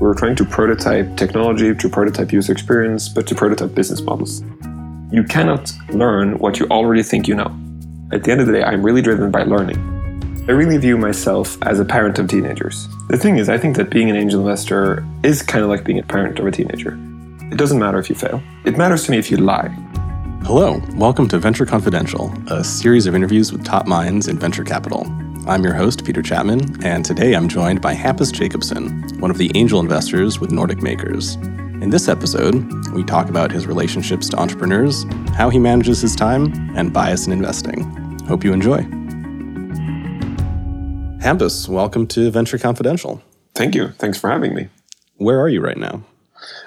[0.00, 4.42] We were trying to prototype technology, to prototype user experience, but to prototype business models.
[5.12, 7.54] You cannot learn what you already think you know.
[8.10, 9.76] At the end of the day, I'm really driven by learning.
[10.48, 12.88] I really view myself as a parent of teenagers.
[13.10, 15.98] The thing is, I think that being an angel investor is kind of like being
[15.98, 16.98] a parent of a teenager.
[17.52, 19.68] It doesn't matter if you fail, it matters to me if you lie.
[20.44, 25.04] Hello, welcome to Venture Confidential, a series of interviews with top minds in venture capital.
[25.46, 29.50] I'm your host, Peter Chapman, and today I'm joined by Hampus Jakobsson, one of the
[29.54, 31.36] angel investors with Nordic Makers.
[31.80, 32.54] In this episode,
[32.92, 37.32] we talk about his relationships to entrepreneurs, how he manages his time, and bias in
[37.32, 37.82] investing.
[38.26, 38.82] Hope you enjoy.
[41.22, 43.22] Hampus, welcome to Venture Confidential.
[43.54, 43.88] Thank you.
[43.92, 44.68] Thanks for having me.
[45.16, 46.02] Where are you right now?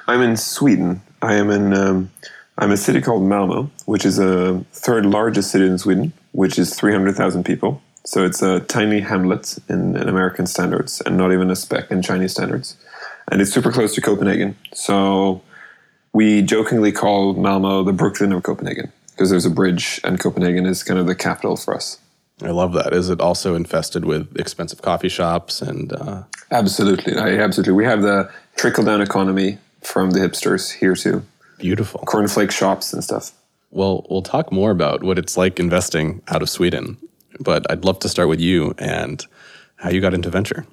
[0.07, 1.01] I'm in Sweden.
[1.21, 2.11] I am in um,
[2.57, 6.75] I'm a city called Malmo, which is a third largest city in Sweden, which is
[6.75, 7.81] 300,000 people.
[8.05, 12.01] So it's a tiny hamlet in, in, American standards and not even a speck in
[12.01, 12.75] Chinese standards.
[13.31, 14.57] And it's super close to Copenhagen.
[14.73, 15.41] So
[16.11, 20.83] we jokingly call Malmo the Brooklyn of Copenhagen because there's a bridge and Copenhagen is
[20.83, 21.99] kind of the capital for us.
[22.41, 22.93] I love that.
[22.93, 25.93] Is it also infested with expensive coffee shops and?
[25.93, 26.23] Uh...
[26.51, 27.73] Absolutely, I, absolutely.
[27.73, 31.23] We have the trickle down economy from the hipsters here too.
[31.57, 33.31] Beautiful cornflake shops and stuff.
[33.71, 36.97] Well, we'll talk more about what it's like investing out of Sweden,
[37.39, 39.25] but I'd love to start with you and
[39.77, 40.65] how you got into venture.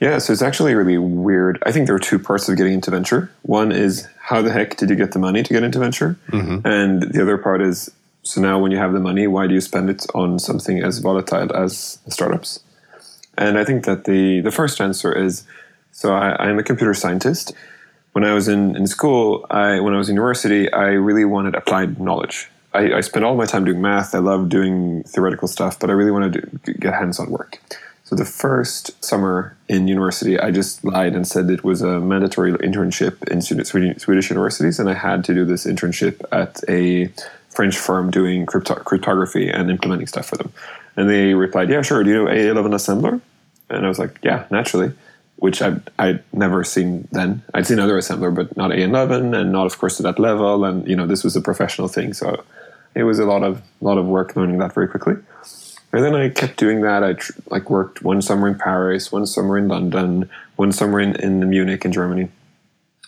[0.00, 1.62] Yeah, so it's actually really weird.
[1.64, 3.30] I think there are two parts of getting into venture.
[3.42, 6.18] One is how the heck did you get the money to get into venture?
[6.30, 6.66] Mm-hmm.
[6.66, 7.90] And the other part is
[8.24, 10.98] so now, when you have the money, why do you spend it on something as
[10.98, 12.60] volatile as startups?
[13.36, 15.44] And I think that the the first answer is
[15.92, 17.52] so I, am a computer scientist.
[18.12, 21.54] When I was in, in school, I when I was in university, I really wanted
[21.54, 22.48] applied knowledge.
[22.74, 24.14] I, I spent all my time doing math.
[24.14, 27.60] I love doing theoretical stuff, but I really wanted to get hands on work.
[28.04, 32.52] So the first summer in university, I just lied and said it was a mandatory
[32.52, 37.10] internship in Swedish universities, and I had to do this internship at a
[37.48, 40.52] French firm doing crypto- cryptography and implementing stuff for them.
[40.96, 42.02] And they replied, "Yeah, sure.
[42.04, 43.20] Do you know A11 assembler?"
[43.70, 44.92] And I was like, "Yeah, naturally."
[45.36, 47.42] Which I'd, I'd never seen then.
[47.52, 50.64] I'd seen other assembler, but not A11, and not, of course, to that level.
[50.64, 52.44] And you know, this was a professional thing, so
[52.94, 55.14] it was a lot of lot of work learning that very quickly.
[55.92, 57.04] And then I kept doing that.
[57.04, 61.14] I tr- like worked one summer in Paris, one summer in London, one summer in,
[61.16, 62.28] in Munich in Germany,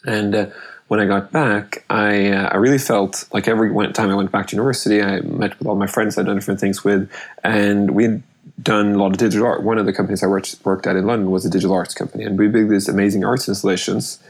[0.04, 0.46] and uh,
[0.88, 4.46] when I got back, I uh, I really felt like every time I went back
[4.48, 7.10] to university, I met with all my friends I'd done different things with,
[7.42, 8.22] and we had
[8.62, 9.62] done a lot of digital art.
[9.62, 12.24] One of the companies I worked, worked at in London was a digital arts company,
[12.24, 14.20] and we built these amazing arts installations.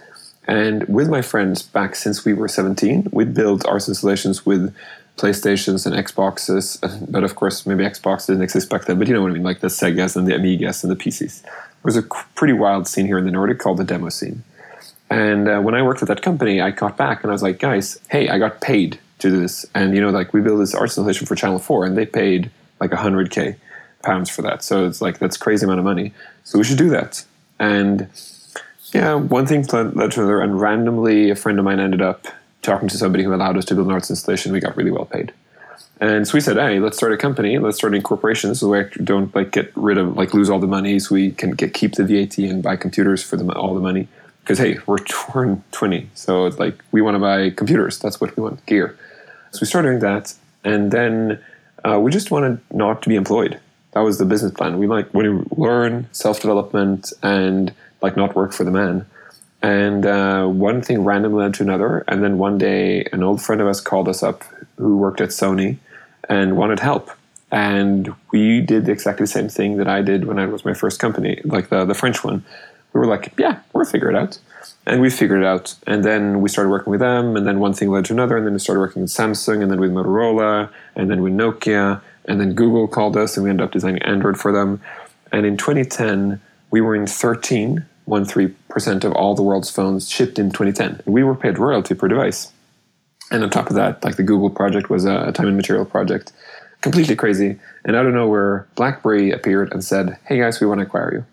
[0.49, 4.75] And with my friends back since we were 17, we'd build arts installations with
[5.17, 6.79] PlayStations and Xboxes,
[7.11, 9.43] but of course, maybe Xbox didn't exist back then, but you know what I mean,
[9.43, 11.43] like the Segas and the Amigas and the PCs.
[11.43, 14.43] There was a pretty wild scene here in the Nordic called the demo scene.
[15.09, 17.59] And uh, when I worked at that company, I got back and I was like,
[17.61, 19.65] guys, hey, I got paid to do this.
[19.75, 22.51] And, you know, like we built this arts installation for Channel 4 and they paid
[22.81, 23.57] like 100K
[24.03, 24.63] pounds for that.
[24.63, 26.13] So it's like, that's crazy amount of money.
[26.45, 27.25] So we should do that.
[27.59, 28.09] And
[28.93, 30.41] yeah, one thing led to another.
[30.41, 32.27] And randomly, a friend of mine ended up
[32.67, 34.53] talking to somebody who allowed us to build an arts installation.
[34.53, 35.33] We got really well paid.
[35.99, 37.59] And so we said, hey, let's start a company.
[37.59, 40.67] Let's start a corporation so we don't like get rid of, like lose all the
[40.67, 43.81] money so we can get, keep the VAT and buy computers for the, all the
[43.81, 44.09] money
[44.47, 47.99] because hey, we're torn 20, so it's like we want to buy computers.
[47.99, 48.97] That's what we want, gear.
[49.51, 51.43] So we started doing that, and then
[51.85, 53.59] uh, we just wanted not to be employed.
[53.91, 54.79] That was the business plan.
[54.79, 59.05] We like when we learn self development and like not work for the man.
[59.67, 63.61] And uh, one thing randomly led to another, and then one day an old friend
[63.61, 64.45] of us called us up
[64.77, 65.79] who worked at Sony
[66.29, 67.11] and wanted help.
[67.51, 71.01] And we did exactly the same thing that I did when I was my first
[71.01, 72.45] company, like the the French one
[72.97, 74.39] we were like, yeah, we'll figure it out.
[74.87, 75.75] And we figured it out.
[75.87, 77.37] And then we started working with them.
[77.37, 78.37] And then one thing led to another.
[78.37, 82.01] And then we started working with Samsung and then with Motorola and then with Nokia.
[82.25, 84.81] And then Google called us and we ended up designing Android for them.
[85.31, 86.41] And in 2010,
[86.71, 87.85] we were in 13,
[88.77, 91.03] 13% of all the world's phones shipped in 2010.
[91.07, 92.53] We were paid royalty per device.
[93.31, 96.33] And on top of that, like the Google project was a time and material project.
[96.81, 97.59] Completely crazy.
[97.85, 101.25] And out of nowhere, BlackBerry appeared and said, hey guys, we want to acquire you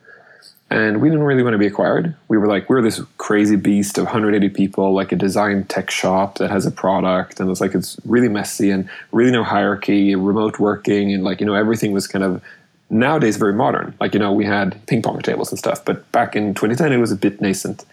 [0.73, 2.15] and we didn't really want to be acquired.
[2.29, 6.39] We were like, we're this crazy beast of 180 people, like a design tech shop
[6.39, 10.57] that has a product, and it's like it's really messy and really no hierarchy, remote
[10.59, 12.41] working, and like you know everything was kind of
[12.89, 13.95] nowadays very modern.
[13.99, 16.97] Like you know we had ping pong tables and stuff, but back in 2010 it
[16.97, 17.85] was a bit nascent.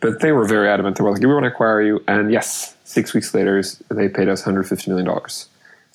[0.00, 0.96] But they were very adamant.
[0.96, 4.28] They were like, we want to acquire you, and yes, six weeks later they paid
[4.28, 5.48] us 150 million dollars.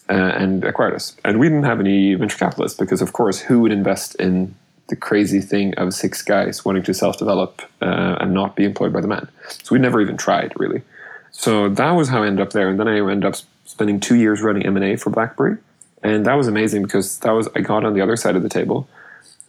[0.09, 1.15] Uh, and acquired us.
[1.23, 4.53] And we didn't have any venture capitalists because, of course, who would invest in
[4.87, 8.91] the crazy thing of six guys wanting to self develop uh, and not be employed
[8.91, 9.29] by the man.
[9.63, 10.81] So we never even tried really.
[11.31, 13.35] So that was how I ended up there, and then I ended up
[13.65, 15.57] spending two years running M and A for BlackBerry,
[16.03, 18.49] and that was amazing because that was I got on the other side of the
[18.49, 18.87] table.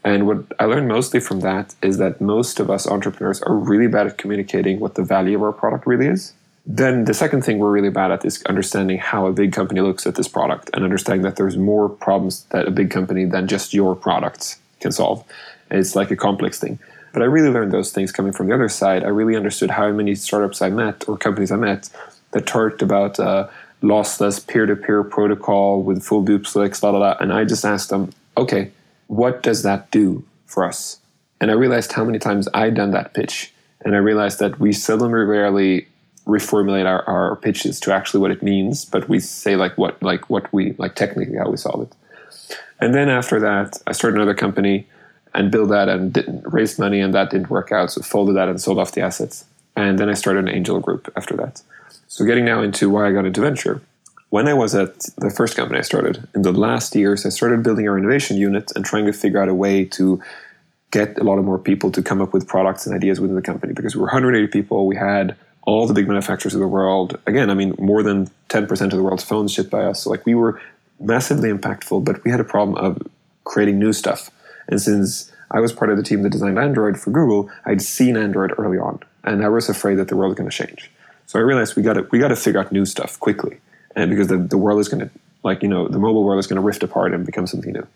[0.05, 3.89] And what I learned mostly from that is that most of us entrepreneurs are really
[3.89, 6.35] bad at communicating what the value of our product really is.
[6.67, 10.06] Then the second thing we're really bad at is understanding how a big company looks
[10.06, 13.75] at this product and understanding that there's more problems that a big company than just
[13.75, 15.25] your products can solve.
[15.71, 16.79] It's like a complex thing.
[17.12, 19.05] But I really learned those things coming from the other side.
[19.05, 21.89] I really understood how many startups I met or companies I met
[22.33, 23.49] that talked about uh,
[23.85, 27.17] lossless peer-to-peer protocol with full duplex, blah, blah, blah.
[27.21, 28.71] And I just asked them, okay,
[29.07, 30.99] what does that do for us?
[31.41, 33.53] And I realized how many times I'd done that pitch.
[33.83, 35.87] And I realized that we seldom rarely
[36.27, 40.31] reformulate our, our pitches to actually what it means, but we say like what like
[40.31, 41.93] what we like technically how we solve it.
[42.81, 44.87] And then after that, I started another company
[45.35, 47.91] and built that and didn't raise money and that didn't work out.
[47.93, 49.45] So folded that and sold off the assets.
[49.77, 51.61] And then I started an angel group after that.
[52.09, 53.81] So getting now into why I got into venture.
[54.31, 57.62] When I was at the first company I started, in the last years, I started
[57.62, 60.21] building our innovation unit and trying to figure out a way to
[60.91, 63.43] get a lot of more people to come up with products and ideas within the
[63.43, 64.87] company because we were 180 people.
[64.87, 67.19] We had all the big manufacturers of the world.
[67.27, 70.03] Again, I mean, more than 10% of the world's phones shipped by us.
[70.03, 70.61] So, like, we were
[71.00, 73.03] massively impactful, but we had a problem of
[73.45, 74.31] creating new stuff.
[74.69, 78.17] And since I was part of the team that designed Android for Google, I'd seen
[78.17, 80.91] Android early on, and I was afraid that the world was going to change.
[81.26, 83.59] So I realized we got to we got to figure out new stuff quickly,
[83.97, 85.11] and because the, the world is going to
[85.43, 87.87] like you know the mobile world is going to rift apart and become something new.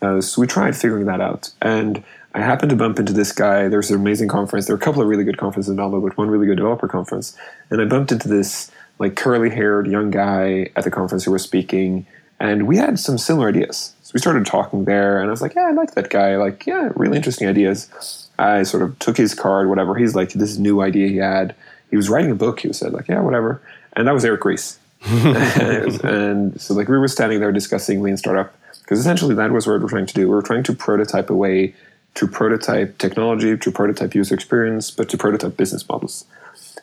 [0.00, 2.02] Uh, so we tried figuring that out, and
[2.34, 3.68] I happened to bump into this guy.
[3.68, 4.66] There's an amazing conference.
[4.66, 6.88] There were a couple of really good conferences in Malmo, but one really good developer
[6.88, 7.36] conference.
[7.70, 11.42] And I bumped into this like curly haired young guy at the conference who was
[11.42, 12.06] speaking,
[12.40, 13.94] and we had some similar ideas.
[14.02, 16.36] So we started talking there, and I was like, "Yeah, I like that guy.
[16.36, 19.94] Like, yeah, really interesting ideas." I sort of took his card, whatever.
[19.94, 21.54] He's like, "This new idea he had."
[21.92, 22.60] He was writing a book.
[22.60, 23.62] He said, "Like, yeah, whatever."
[23.92, 24.78] And that was Eric Ries.
[25.04, 29.74] and so, like, we were standing there discussing lean startup because essentially that was what
[29.74, 30.22] we were trying to do.
[30.22, 31.74] We were trying to prototype a way
[32.14, 36.24] to prototype technology, to prototype user experience, but to prototype business models.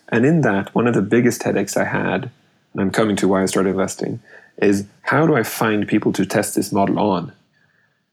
[0.09, 2.31] And in that, one of the biggest headaches I had,
[2.73, 4.19] and I'm coming to why I started investing,
[4.61, 7.31] is how do I find people to test this model on?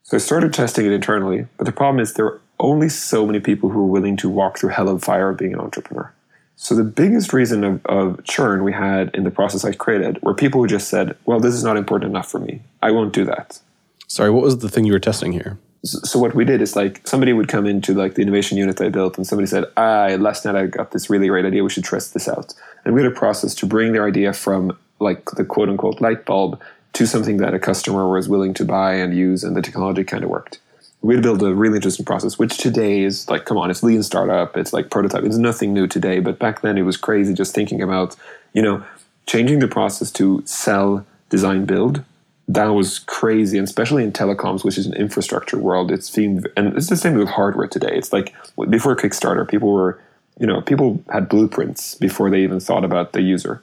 [0.02, 3.40] So I started testing it internally, but the problem is there are only so many
[3.40, 6.12] people who are willing to walk through hell of fire of being an entrepreneur.
[6.56, 10.34] So the biggest reason of, of churn we had in the process I created were
[10.34, 12.62] people who just said, well, this is not important enough for me.
[12.82, 13.60] I won't do that.
[14.08, 15.58] Sorry, what was the thing you were testing here?
[15.86, 18.88] so what we did is like somebody would come into like the innovation unit I
[18.88, 21.62] built and somebody said, ah, last night I got this really great idea.
[21.62, 22.54] We should test this out.
[22.84, 26.24] And we had a process to bring their idea from like the quote unquote light
[26.24, 26.60] bulb
[26.94, 30.24] to something that a customer was willing to buy and use and the technology kind
[30.24, 30.60] of worked.
[31.06, 34.02] We had built a really interesting process, which today is like, come on, it's lean
[34.02, 35.22] startup, it's like prototype.
[35.24, 38.16] It's nothing new today, but back then it was crazy just thinking about,
[38.52, 38.84] you know,
[39.26, 42.02] changing the process to sell, design, build
[42.48, 45.90] that was crazy, and especially in telecoms, which is an infrastructure world.
[45.90, 47.90] It's seemed, and it's the same with hardware today.
[47.92, 48.34] It's like
[48.70, 50.00] before Kickstarter, people were,
[50.38, 53.62] you know, people had blueprints before they even thought about the user.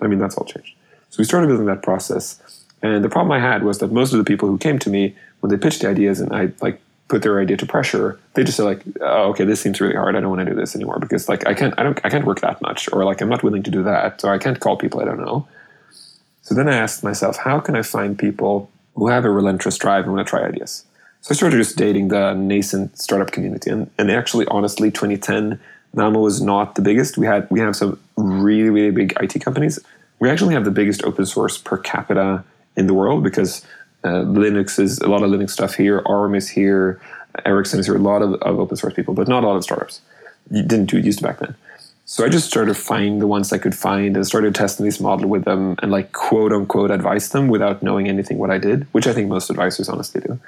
[0.00, 0.74] I mean, that's all changed.
[1.10, 2.40] So we started building that process,
[2.82, 5.14] and the problem I had was that most of the people who came to me
[5.38, 8.56] when they pitched the ideas, and I like put their idea to pressure, they just
[8.56, 10.16] said like, oh, okay, this seems really hard.
[10.16, 12.24] I don't want to do this anymore because like I can't, I don't, I can't
[12.24, 14.76] work that much, or like I'm not willing to do that, or I can't call
[14.76, 15.46] people I don't know.
[16.42, 20.04] So then I asked myself, how can I find people who have a relentless drive
[20.04, 20.84] and want to try ideas?
[21.22, 23.70] So I started just dating the nascent startup community.
[23.70, 25.58] And, and actually, honestly, 2010,
[25.94, 27.16] Malmo was not the biggest.
[27.16, 29.78] We had we have some really, really big IT companies.
[30.18, 32.44] We actually have the biggest open source per capita
[32.76, 33.64] in the world because
[34.04, 37.00] uh, Linux is a lot of Linux stuff here, ARM is here,
[37.44, 39.64] Ericsson is here, a lot of, of open source people, but not a lot of
[39.64, 40.00] startups.
[40.50, 41.54] You didn't do it used to back then.
[42.06, 45.28] So I just started finding the ones I could find and started testing this model
[45.28, 49.06] with them and like quote unquote advise them without knowing anything what I did, which
[49.06, 50.38] I think most advisors honestly do.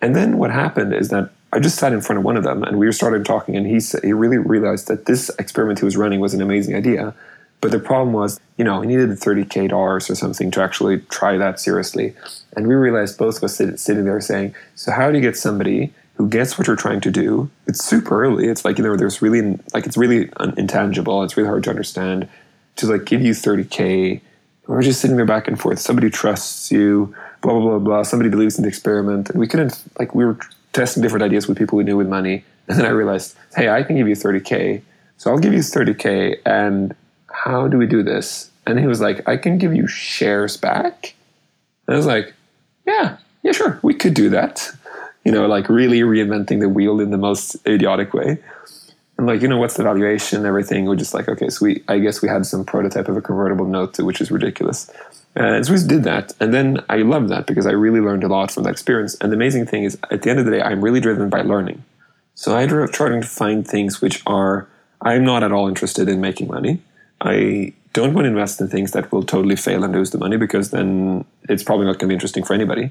[0.00, 2.64] And then what happened is that I just sat in front of one of them
[2.64, 6.18] and we started talking and he he really realized that this experiment he was running
[6.18, 7.14] was an amazing idea.
[7.62, 11.38] But the problem was, you know, he needed 30k dollars or something to actually try
[11.38, 12.14] that seriously.
[12.54, 15.94] And we realized both of us sitting there saying, so how do you get somebody
[16.22, 17.50] who gets what you're trying to do.
[17.66, 18.46] It's super early.
[18.46, 21.22] It's like you know, there's really like it's really intangible.
[21.22, 22.28] It's really hard to understand.
[22.76, 24.20] To like give you 30k,
[24.66, 25.78] we're just sitting there back and forth.
[25.78, 27.14] Somebody trusts you.
[27.40, 28.02] Blah blah blah blah.
[28.02, 30.38] Somebody believes in the experiment, and we couldn't like we were
[30.72, 32.44] testing different ideas with people we knew with money.
[32.68, 34.82] And then I realized, hey, I can give you 30k.
[35.18, 36.36] So I'll give you 30k.
[36.46, 36.94] And
[37.32, 38.50] how do we do this?
[38.66, 41.14] And he was like, I can give you shares back.
[41.86, 42.32] And I was like,
[42.86, 44.70] yeah, yeah, sure, we could do that
[45.24, 48.38] you know, like really reinventing the wheel in the most idiotic way.
[49.18, 50.86] And like, you know, what's the valuation everything?
[50.86, 53.66] We're just like, okay, so we, I guess we had some prototype of a convertible
[53.66, 54.90] note, which is ridiculous.
[55.34, 56.32] And so we did that.
[56.40, 59.16] And then I love that because I really learned a lot from that experience.
[59.20, 61.42] And the amazing thing is, at the end of the day, I'm really driven by
[61.42, 61.84] learning.
[62.34, 64.66] So I'm trying to find things which are,
[65.00, 66.80] I'm not at all interested in making money.
[67.22, 70.36] I don't want to invest in things that will totally fail and lose the money
[70.36, 72.90] because then it's probably not going to be interesting for anybody.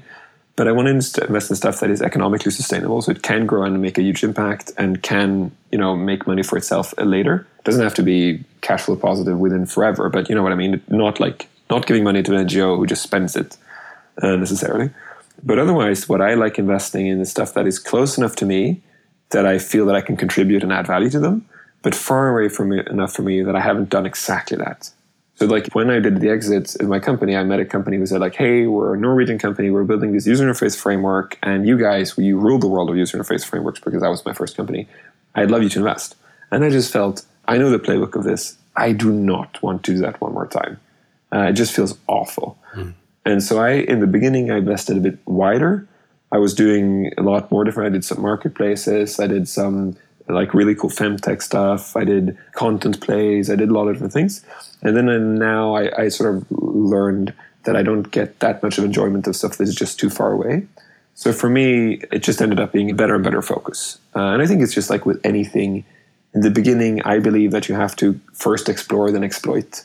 [0.56, 3.62] But I want to invest in stuff that is economically sustainable, so it can grow
[3.62, 7.46] and make a huge impact and can, you know, make money for itself later.
[7.58, 10.56] It doesn't have to be cash flow positive within forever, but you know what I
[10.56, 10.82] mean.
[10.88, 13.56] Not like not giving money to an NGO who just spends it
[14.22, 14.90] uh, necessarily.
[15.42, 18.82] But otherwise, what I like investing in is stuff that is close enough to me
[19.30, 21.48] that I feel that I can contribute and add value to them,
[21.82, 24.90] but far away from me enough for me that I haven't done exactly that.
[25.36, 28.06] So like when I did the exit in my company, I met a company who
[28.06, 29.70] said like, "Hey, we're a Norwegian company.
[29.70, 33.18] We're building this user interface framework, and you guys, you rule the world of user
[33.18, 34.88] interface frameworks because that was my first company.
[35.34, 36.16] I'd love you to invest."
[36.50, 38.56] And I just felt I know the playbook of this.
[38.76, 40.78] I do not want to do that one more time.
[41.34, 42.58] Uh, it just feels awful.
[42.74, 42.94] Mm.
[43.24, 45.86] And so I, in the beginning, I invested a bit wider.
[46.30, 47.88] I was doing a lot more different.
[47.88, 49.20] I did some marketplaces.
[49.20, 49.96] I did some
[50.28, 51.96] like really cool femtech stuff.
[51.96, 53.50] I did content plays.
[53.50, 54.44] I did a lot of different things.
[54.82, 58.78] And then and now I, I sort of learned that I don't get that much
[58.78, 60.66] of enjoyment of stuff that is just too far away.
[61.14, 63.98] So for me, it just ended up being a better and better focus.
[64.16, 65.84] Uh, and I think it's just like with anything.
[66.34, 69.84] In the beginning, I believe that you have to first explore, then exploit.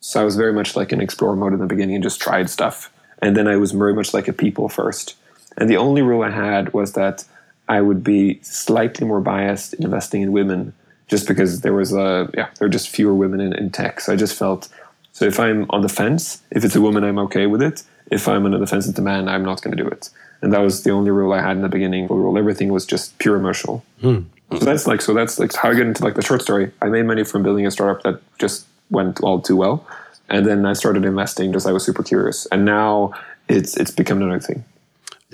[0.00, 2.50] So I was very much like an explorer mode in the beginning and just tried
[2.50, 2.92] stuff.
[3.22, 5.14] And then I was very much like a people first.
[5.56, 7.24] And the only rule I had was that
[7.68, 10.74] I would be slightly more biased in investing in women
[11.08, 14.00] just because there was a yeah there are just fewer women in, in tech.
[14.00, 14.68] So i just felt
[15.12, 17.82] so if i'm on the fence if it's a woman i'm okay with it.
[18.10, 20.10] If i'm on the fence it's a man i'm not going to do it.
[20.42, 22.06] And that was the only rule i had in the beginning.
[22.06, 23.84] The rule everything was just pure emotional.
[24.00, 24.22] Hmm.
[24.58, 26.70] so that's like so that's like how i get into like the short story.
[26.82, 29.86] I made money from building a startup that just went all too well.
[30.28, 32.46] And then i started investing just i was super curious.
[32.52, 33.12] And now
[33.48, 34.64] it's it's become another thing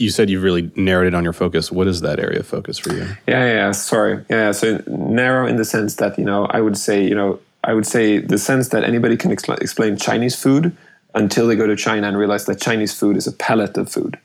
[0.00, 1.70] you said you've really narrowed it on your focus.
[1.70, 3.06] What is that area of focus for you?
[3.28, 4.24] Yeah, yeah, sorry.
[4.28, 7.74] Yeah, so narrow in the sense that, you know, I would say, you know, I
[7.74, 10.76] would say the sense that anybody can expl- explain Chinese food
[11.14, 14.18] until they go to China and realize that Chinese food is a palette of food.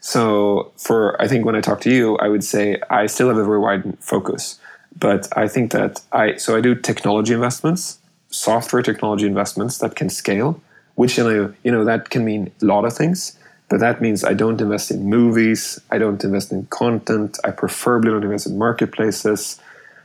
[0.00, 3.36] So for I think when I talk to you, I would say I still have
[3.36, 4.58] a very wide focus.
[4.98, 7.98] But I think that I so I do technology investments,
[8.30, 10.60] software technology investments that can scale,
[10.94, 13.36] which you know, you know that can mean a lot of things.
[13.70, 18.10] But that means I don't invest in movies, I don't invest in content, I preferably
[18.10, 19.60] don't invest in marketplaces,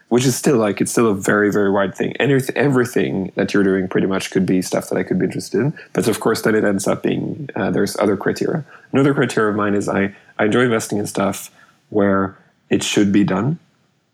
[0.10, 2.16] which is still like, it's still a very, very wide thing.
[2.18, 5.60] Anything, everything that you're doing pretty much could be stuff that I could be interested
[5.60, 5.74] in.
[5.94, 8.64] But of course, then it ends up being, uh, there's other criteria.
[8.92, 11.50] Another criteria of mine is I, I enjoy investing in stuff
[11.90, 12.38] where
[12.70, 13.58] it should be done,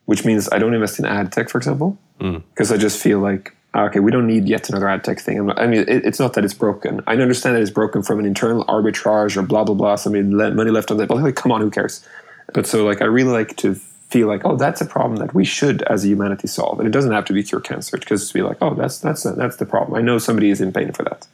[0.05, 2.73] which means I don't invest in ad tech, for example, because mm.
[2.73, 5.45] I just feel like Ah, okay, we don't need yet another ad tech thing.
[5.45, 7.01] Not, i mean, it, it's not that it's broken.
[7.07, 9.95] I understand that it's broken from an internal arbitrage or blah blah blah.
[9.95, 11.07] Somebody let money left on that.
[11.07, 12.05] But like, come on, who cares?
[12.53, 13.75] But so like, I really like to
[14.09, 16.79] feel like, oh, that's a problem that we should, as a humanity, solve.
[16.79, 17.97] And it doesn't have to be cure cancer.
[17.97, 19.97] Because to be like, oh, that's that's that's the problem.
[19.97, 21.27] I know somebody is in pain for that.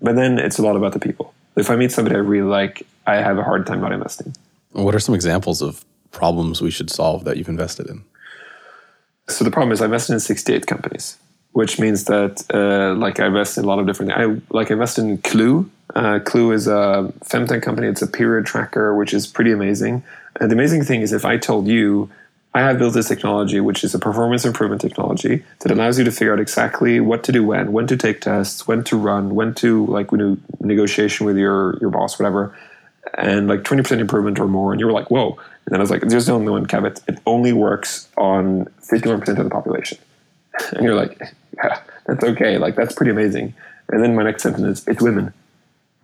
[0.00, 1.34] But then it's a lot about the people.
[1.54, 4.34] If I meet somebody I really like, I have a hard time not investing.
[4.72, 8.04] What are some examples of problems we should solve that you've invested in?
[9.28, 11.16] So the problem is I invested in 68 companies
[11.54, 14.12] which means that uh, like I invest in a lot of different.
[14.12, 15.70] I like invest in Clue.
[15.94, 17.86] Uh, Clue is a femtech company.
[17.86, 20.02] It's a period tracker, which is pretty amazing.
[20.40, 22.10] And the amazing thing is, if I told you
[22.54, 26.10] I have built this technology, which is a performance improvement technology that allows you to
[26.10, 29.54] figure out exactly what to do when, when to take tests, when to run, when
[29.54, 32.52] to like when to negotiation with your your boss, whatever,
[33.16, 35.38] and like twenty percent improvement or more, and you were like, whoa.
[35.66, 37.00] And then I was like, there's only one caveat.
[37.06, 39.98] It only works on fifty one percent of the population.
[40.72, 41.20] And you're like,
[41.56, 42.58] yeah, that's okay.
[42.58, 43.54] Like that's pretty amazing.
[43.88, 45.32] And then my next sentence is, it's women.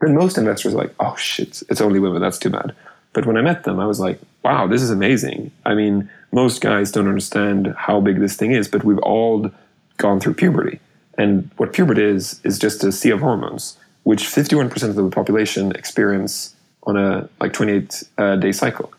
[0.01, 2.21] Then most investors are like, oh shit, it's only women.
[2.21, 2.75] That's too bad.
[3.13, 5.51] But when I met them, I was like, wow, this is amazing.
[5.65, 9.51] I mean, most guys don't understand how big this thing is, but we've all
[9.97, 10.81] gone through puberty.
[11.19, 15.73] And what puberty is, is just a sea of hormones, which 51% of the population
[15.73, 16.55] experience
[16.85, 18.93] on a like 28 uh, day cycle.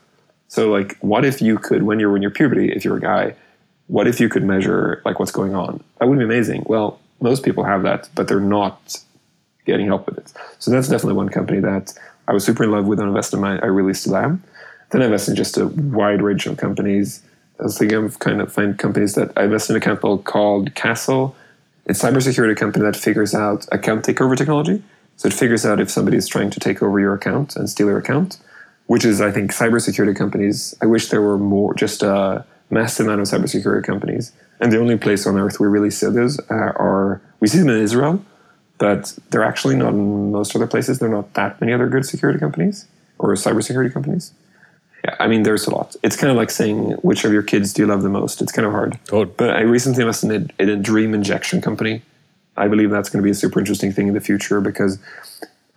[0.49, 3.35] So like, what if you could, when you're in your puberty, if you're a guy,
[3.91, 5.83] what if you could measure like what's going on?
[5.99, 6.63] That would be amazing.
[6.65, 8.95] Well, most people have that, but they're not
[9.65, 10.31] getting help with it.
[10.59, 11.93] So that's definitely one company that
[12.25, 13.41] I was super in love with and invested in.
[13.41, 14.43] My, I really still am.
[14.91, 17.21] Then I invest in just a wide range of companies.
[17.59, 20.73] I was thinking of kind of find companies that I invest in a company called
[20.73, 21.35] Castle.
[21.85, 24.81] It's a cybersecurity company that figures out account takeover technology.
[25.17, 27.87] So it figures out if somebody is trying to take over your account and steal
[27.87, 28.39] your account
[28.91, 30.75] which is, I think, cybersecurity companies.
[30.81, 34.31] I wish there were more, just a massive amount of cybersecurity companies.
[34.59, 37.59] And the only place on earth we really see those are, uh, are we see
[37.59, 38.23] them in Israel,
[38.77, 40.99] but they're actually not in most other places.
[40.99, 42.87] There are not that many other good security companies
[43.19, 44.33] or cybersecurity companies.
[45.03, 45.95] Yeah, I mean, there's a lot.
[46.03, 48.41] It's kind of like saying which of your kids do you love the most.
[48.41, 48.99] It's kind of hard.
[49.11, 49.25] Oh.
[49.25, 52.03] But I recently invested in a dream injection company.
[52.55, 54.99] I believe that's going to be a super interesting thing in the future because,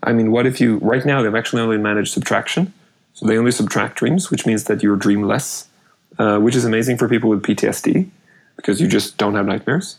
[0.02, 2.74] I mean, what if you right now they've actually only managed subtraction,
[3.14, 5.68] so they only subtract dreams, which means that you're dreamless,
[6.18, 8.08] uh, which is amazing for people with PTSD
[8.56, 9.98] because you just don't have nightmares.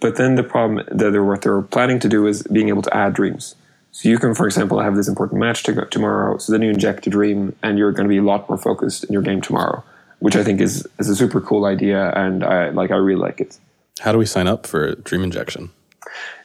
[0.00, 2.96] But then the problem that they're, what they're planning to do is being able to
[2.96, 3.54] add dreams.
[3.92, 6.36] So you can, for example, have this important match to tomorrow.
[6.38, 9.04] So then you inject a dream, and you're going to be a lot more focused
[9.04, 9.84] in your game tomorrow,
[10.18, 13.40] which I think is is a super cool idea, and I like I really like
[13.40, 13.56] it.
[14.00, 15.70] How do we sign up for Dream Injection?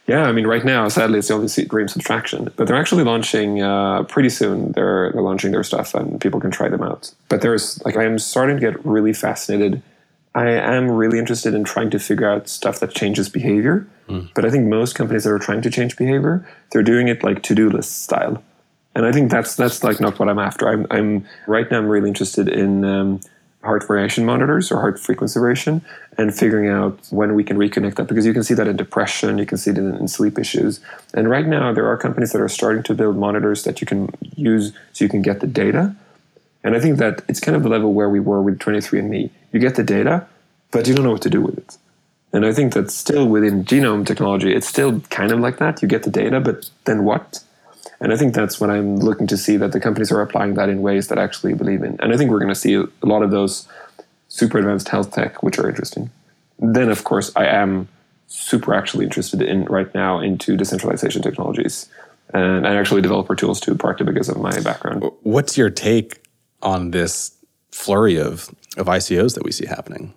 [0.06, 3.62] Yeah, I mean, right now, sadly, it's the only Dream subtraction, but they're actually launching
[3.62, 4.72] uh, pretty soon.
[4.72, 7.12] They're they're launching their stuff, and people can try them out.
[7.28, 9.82] But there's like I am starting to get really fascinated.
[10.34, 13.86] I am really interested in trying to figure out stuff that changes behavior.
[14.34, 17.42] But I think most companies that are trying to change behavior, they're doing it like
[17.44, 18.42] to do list style.
[18.94, 20.68] And I think that's that's like not what I'm after.
[20.68, 21.78] I'm, I'm right now.
[21.78, 23.20] I'm really interested in um,
[23.62, 25.82] heart variation monitors or heart frequency variation,
[26.16, 29.38] and figuring out when we can reconnect that because you can see that in depression,
[29.38, 30.80] you can see it in, in sleep issues.
[31.14, 34.08] And right now, there are companies that are starting to build monitors that you can
[34.34, 35.94] use so you can get the data.
[36.62, 39.30] And I think that it's kind of the level where we were with 23andMe.
[39.52, 40.26] You get the data,
[40.70, 41.78] but you don't know what to do with it.
[42.32, 45.82] And I think that still within genome technology, it's still kind of like that.
[45.82, 47.42] You get the data, but then what?
[48.00, 50.68] And I think that's what I'm looking to see that the companies are applying that
[50.68, 52.00] in ways that I actually believe in.
[52.00, 53.68] And I think we're going to see a lot of those
[54.28, 56.10] super advanced health tech, which are interesting.
[56.58, 57.88] Then, of course, I am
[58.26, 61.88] super actually interested in right now into decentralization technologies
[62.32, 65.04] and, and actually developer tools too, partly because of my background.
[65.22, 66.22] What's your take
[66.62, 67.32] on this
[67.70, 70.14] flurry of, of ICOs that we see happening?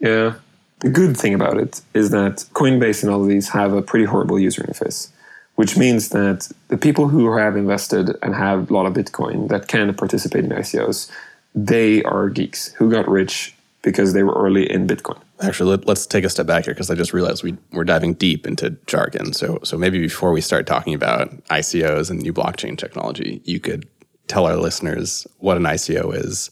[0.00, 0.34] Yeah.
[0.80, 4.04] The good thing about it is that Coinbase and all of these have a pretty
[4.04, 5.08] horrible user interface,
[5.56, 9.68] which means that the people who have invested and have a lot of Bitcoin that
[9.68, 11.10] can participate in ICOs,
[11.54, 15.20] they are geeks who got rich because they were early in Bitcoin.
[15.40, 18.14] Actually, let, us take a step back here because I just realized we, we're diving
[18.14, 19.32] deep into jargon.
[19.32, 23.86] So, so maybe before we start talking about ICOs and new blockchain technology, you could
[24.26, 26.50] tell our listeners what an ICO is,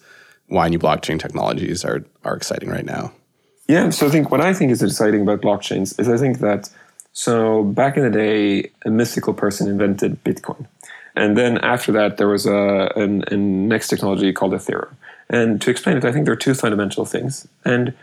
[0.49, 3.12] why new blockchain technologies are, are exciting right now.
[3.69, 6.69] Yeah, so I think what I think is exciting about blockchains is I think that
[7.12, 10.66] so back in the day, a mystical person invented Bitcoin,
[11.14, 14.94] and then after that there was a, a, a next technology called Ethereum.
[15.29, 17.48] And to explain it, I think there are two fundamental things.
[17.64, 17.94] And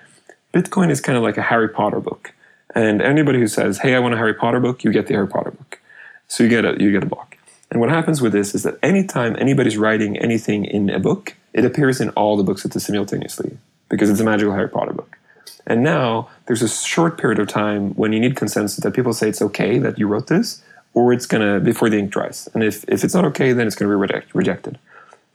[0.54, 2.34] Bitcoin is kind of like a Harry Potter book.
[2.74, 5.28] And anybody who says, "Hey, I want a Harry Potter book," you get the Harry
[5.28, 5.80] Potter book.
[6.28, 7.38] So you get a you get a block.
[7.72, 11.66] And what happens with this is that anytime anybody's writing anything in a book, it
[11.66, 13.58] appears in all the books at the simultaneously
[13.90, 15.19] because it's a magical Harry Potter book.
[15.68, 19.30] And now there's a short period of time when you need consensus that people say
[19.30, 20.62] it's okay that you wrote this,
[20.94, 22.50] or it's gonna before the ink dries.
[22.54, 24.80] And if, if it's not okay, then it's gonna be reject, rejected.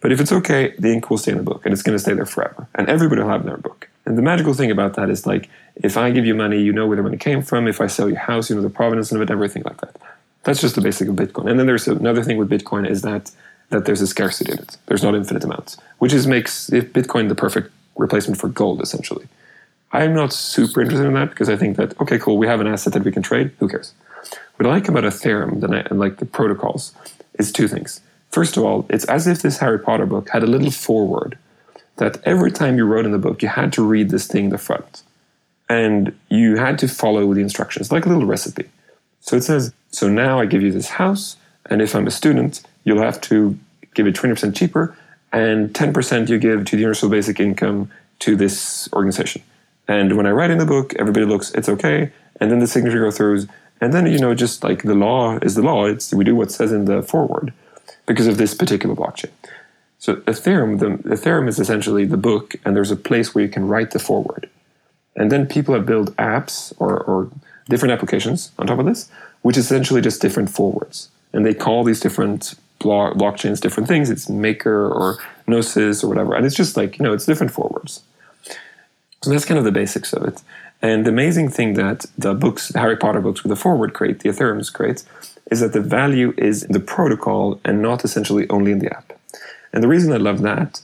[0.01, 2.15] But if it's okay, the ink will stay in the book and it's gonna stay
[2.15, 2.67] there forever.
[2.75, 3.89] And everybody will have their book.
[4.07, 6.87] And the magical thing about that is like if I give you money, you know
[6.87, 7.67] where the money came from.
[7.67, 9.97] If I sell your house, you know the provenance of it, everything like that.
[10.43, 11.51] That's just the basic of Bitcoin.
[11.51, 13.31] And then there's another thing with Bitcoin is that
[13.71, 14.77] that there's a scarcity in it.
[14.87, 19.27] There's not infinite amounts, which is makes Bitcoin the perfect replacement for gold essentially.
[19.95, 22.67] I'm not super interested in that because I think that okay, cool, we have an
[22.67, 23.53] asset that we can trade.
[23.61, 23.95] Who cares?
[24.57, 26.93] What I like about Ethereum and like the protocols
[27.39, 28.01] is two things.
[28.31, 31.39] First of all, it's as if this Harry Potter book had a little foreword
[31.97, 34.51] that every time you wrote in the book, you had to read this thing in
[34.51, 35.05] the front,
[35.69, 38.69] and you had to follow the instructions, like a little recipe.
[39.21, 42.63] So it says, so now I give you this house, and if I'm a student,
[42.83, 43.57] you'll have to
[43.95, 44.97] give it 20% cheaper,
[45.33, 49.43] and 10% you give to the universal basic income to this organization.
[49.89, 52.11] And when I write in the book, everybody looks, it's okay.
[52.41, 53.47] And then the signature goes through.
[53.81, 56.51] And then, you know, just like the law is the law, it's, we do what
[56.51, 57.53] says in the foreword
[58.07, 59.31] because of this particular blockchain.
[59.99, 63.67] So Ethereum, the, Ethereum is essentially the book, and there's a place where you can
[63.69, 64.49] write the foreword.
[65.17, 67.31] And then people have built apps or, or
[67.69, 69.11] different applications on top of this,
[69.43, 71.09] which is essentially just different forewords.
[71.33, 74.11] And they call these different block, blockchains different things.
[74.11, 76.35] It's Maker or Gnosis or whatever.
[76.35, 78.03] And it's just like, you know, it's different forewords.
[79.25, 80.43] So that's kind of the basics of it.
[80.83, 84.21] And the amazing thing that the books, the Harry Potter books with the foreword create,
[84.21, 85.03] the Ethereum's create,
[85.51, 89.19] is that the value is in the protocol and not essentially only in the app.
[89.73, 90.83] And the reason I love that,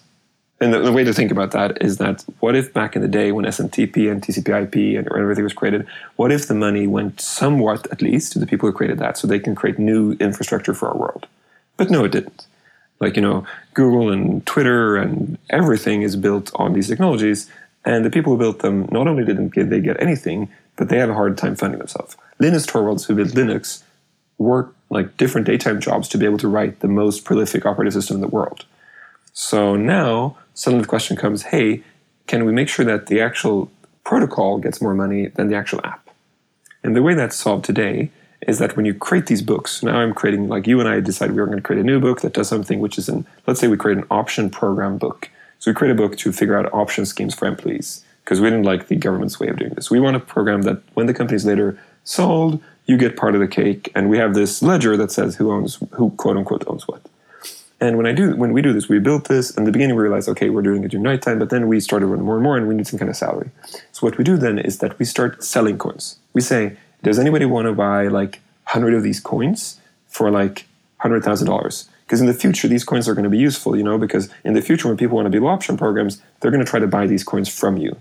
[0.59, 3.09] and the, the way to think about that is that what if back in the
[3.09, 7.87] day when SMTP and TCP/IP and everything was created, what if the money went somewhat
[7.92, 10.88] at least to the people who created that, so they can create new infrastructure for
[10.88, 11.26] our world?
[11.76, 12.46] But no, it didn't.
[13.00, 17.50] Like, you know, Google and Twitter and everything is built on these technologies.
[17.85, 20.99] And the people who built them, not only didn't get, they get anything, but they
[20.99, 22.16] have a hard time funding themselves.
[22.38, 23.83] Linus Torvalds, who built Linux,
[24.38, 28.16] worked like different daytime jobs to be able to write the most prolific operating system
[28.16, 28.64] in the world.
[29.33, 31.83] So now suddenly the question comes, hey,
[32.27, 33.71] can we make sure that the actual
[34.05, 36.09] protocol gets more money than the actual app?
[36.83, 38.11] And the way that's solved today
[38.47, 41.35] is that when you create these books, now I'm creating, like you and I decided
[41.35, 43.61] we were going to create a new book that does something which is in, let's
[43.61, 45.29] say we create an option program book.
[45.61, 48.64] So we create a book to figure out option schemes for employees because we didn't
[48.64, 49.90] like the government's way of doing this.
[49.90, 53.42] We want a program that when the company is later sold, you get part of
[53.42, 56.88] the cake, and we have this ledger that says who owns who quote unquote owns
[56.88, 57.03] what.
[57.79, 59.51] And when I do when we do this, we built this.
[59.51, 62.07] In the beginning, we realized okay, we're doing it during nighttime, but then we started
[62.07, 63.51] running more and more, and we need some kind of salary.
[63.92, 66.16] So what we do then is that we start selling coins.
[66.33, 70.66] We say, does anybody want to buy like hundred of these coins for like
[70.99, 71.87] hundred thousand dollars?
[72.11, 73.96] Because in the future, these coins are going to be useful, you know.
[73.96, 76.81] Because in the future, when people want to build option programs, they're going to try
[76.81, 78.01] to buy these coins from you.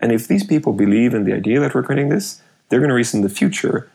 [0.00, 2.96] And if these people believe in the idea that we're creating this, they're going to
[2.96, 3.88] reason in the future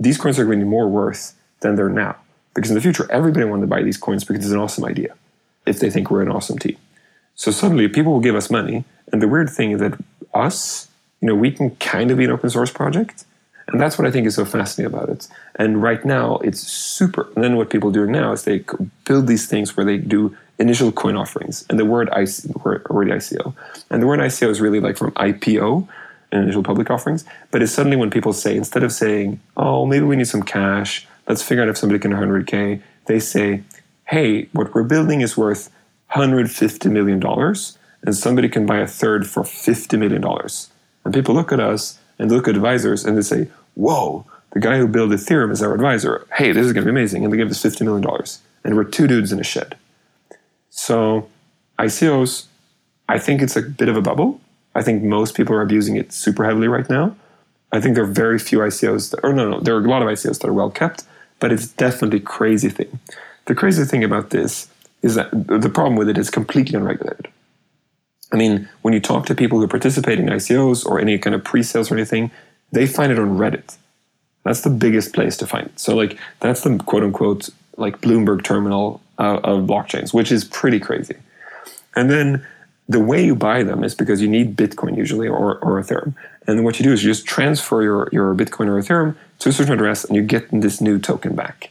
[0.00, 2.16] these coins are going to be more worth than they're now.
[2.52, 5.14] Because in the future, everybody wants to buy these coins because it's an awesome idea
[5.66, 6.76] if they think we're an awesome team.
[7.36, 8.84] So suddenly people will give us money.
[9.12, 9.96] And the weird thing is that
[10.34, 10.88] us,
[11.20, 13.24] you know, we can kind of be an open source project.
[13.72, 15.28] And that's what I think is so fascinating about it.
[15.56, 17.28] And right now, it's super.
[17.34, 18.64] And then what people are doing now is they
[19.04, 21.64] build these things where they do initial coin offerings.
[21.70, 23.54] And the word, IC, word, word ICO.
[23.88, 25.88] And the word ICO is really like from IPO,
[26.32, 27.24] initial public offerings.
[27.50, 31.06] But it's suddenly when people say, instead of saying, oh, maybe we need some cash,
[31.28, 33.62] let's figure out if somebody can 100K, they say,
[34.04, 35.70] hey, what we're building is worth
[36.12, 37.22] $150 million,
[38.02, 40.24] and somebody can buy a third for $50 million.
[41.04, 44.78] And people look at us and look at advisors and they say, whoa, the guy
[44.78, 46.26] who built Ethereum is our advisor.
[46.36, 47.24] Hey, this is going to be amazing.
[47.24, 48.04] And they give us $50 million.
[48.64, 49.76] And we're two dudes in a shed.
[50.70, 51.28] So
[51.78, 52.46] ICOs,
[53.08, 54.40] I think it's a bit of a bubble.
[54.74, 57.16] I think most people are abusing it super heavily right now.
[57.72, 60.02] I think there are very few ICOs, that, or no, no, there are a lot
[60.02, 61.04] of ICOs that are well kept,
[61.38, 62.98] but it's definitely a crazy thing.
[63.46, 64.68] The crazy thing about this
[65.02, 67.28] is that the problem with it is completely unregulated.
[68.32, 71.42] I mean, when you talk to people who participate in ICOs or any kind of
[71.42, 72.30] pre-sales or anything,
[72.72, 73.76] they find it on Reddit.
[74.44, 75.78] That's the biggest place to find it.
[75.78, 80.80] So, like, that's the quote unquote like Bloomberg terminal uh, of blockchains, which is pretty
[80.80, 81.16] crazy.
[81.96, 82.46] And then
[82.88, 86.14] the way you buy them is because you need Bitcoin usually or, or Ethereum.
[86.46, 89.52] And what you do is you just transfer your, your Bitcoin or Ethereum to a
[89.52, 91.70] certain address and you get this new token back.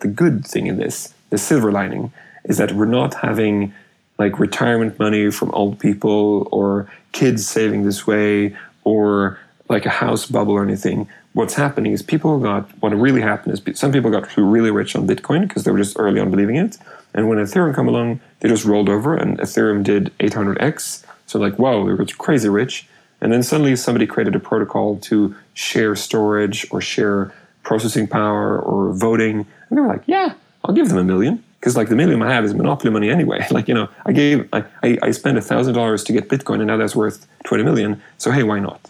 [0.00, 2.12] The good thing in this, the silver lining,
[2.44, 3.74] is that we're not having
[4.18, 9.38] like retirement money from old people or kids saving this way or
[9.70, 11.08] like a house bubble or anything.
[11.32, 15.06] What's happening is people got what really happened is some people got really rich on
[15.06, 16.76] Bitcoin because they were just early on believing it.
[17.14, 21.04] And when Ethereum come along, they just rolled over and Ethereum did 800x.
[21.26, 22.88] So like, wow, they were crazy rich.
[23.20, 28.92] And then suddenly somebody created a protocol to share storage or share processing power or
[28.92, 29.46] voting.
[29.68, 31.44] And they were like, yeah, I'll give them a million.
[31.60, 33.46] Because like the million I have is monopoly money anyway.
[33.50, 36.56] like, you know, I gave, I, I, I spent a thousand dollars to get Bitcoin
[36.56, 38.02] and now that's worth 20 million.
[38.18, 38.89] So hey, why not?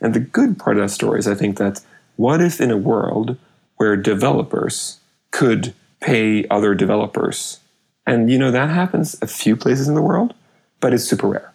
[0.00, 1.80] And the good part of that story is I think that
[2.16, 3.36] what if in a world
[3.76, 4.98] where developers
[5.30, 7.60] could pay other developers.
[8.06, 10.34] And you know, that happens a few places in the world,
[10.80, 11.52] but it's super rare.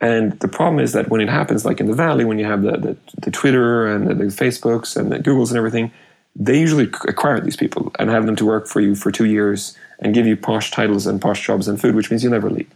[0.00, 2.62] And the problem is that when it happens, like in the Valley, when you have
[2.62, 5.90] the, the, the Twitter and the, the, Facebooks and the Googles and everything,
[6.36, 9.76] they usually acquire these people and have them to work for you for two years
[9.98, 12.72] and give you posh titles and posh jobs and food, which means you'll never leave.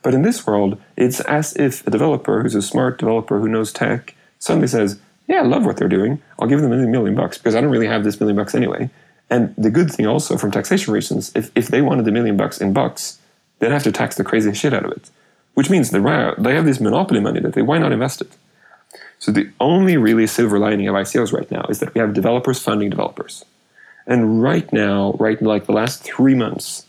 [0.00, 3.70] But in this world, it's as if a developer who's a smart developer who knows
[3.70, 6.20] tech suddenly says, Yeah, I love what they're doing.
[6.38, 8.90] I'll give them a million bucks because I don't really have this million bucks anyway.
[9.30, 12.60] And the good thing also from taxation reasons, if, if they wanted a million bucks
[12.60, 13.18] in bucks,
[13.60, 15.10] they'd have to tax the crazy shit out of it.
[15.54, 18.32] Which means they they have this monopoly money that they why not invest it?
[19.20, 22.58] So the only really silver lining of ICOs right now is that we have developers
[22.58, 23.44] funding developers.
[24.06, 26.84] And right now, right like the last three months,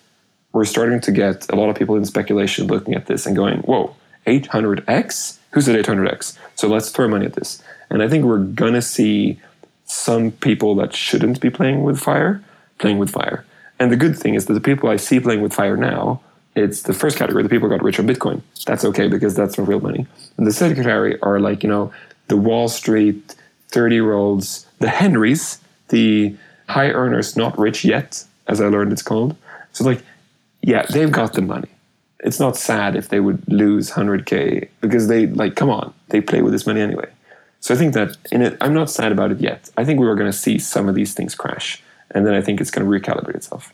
[0.54, 3.60] we're starting to get a lot of people in speculation looking at this and going,
[3.60, 5.38] whoa, 800x?
[5.52, 6.38] Who's at 800x?
[6.56, 7.62] So let's throw money at this.
[7.90, 9.40] And I think we're going to see
[9.86, 12.44] some people that shouldn't be playing with fire
[12.84, 13.46] playing with fire.
[13.80, 16.22] And the good thing is that the people I see playing with fire now,
[16.56, 18.42] it's the first category, the people got rich on Bitcoin.
[18.68, 20.06] That's okay because that's not real money.
[20.38, 21.92] And the second category are like, you know,
[22.28, 23.36] the Wall Street
[23.70, 25.60] 30 year olds, the Henrys,
[25.90, 26.36] the
[26.68, 29.36] high earners, not rich yet, as I learned it's called.
[29.72, 30.04] So, like,
[30.62, 31.70] yeah, they've got the money.
[32.24, 36.42] It's not sad if they would lose 100K because they, like, come on, they play
[36.42, 37.10] with this money anyway.
[37.60, 39.70] So I think that in it, I'm not sad about it yet.
[39.78, 41.82] I think we are going to see some of these things crash,
[42.12, 43.72] and then I think it's going to recalibrate itself.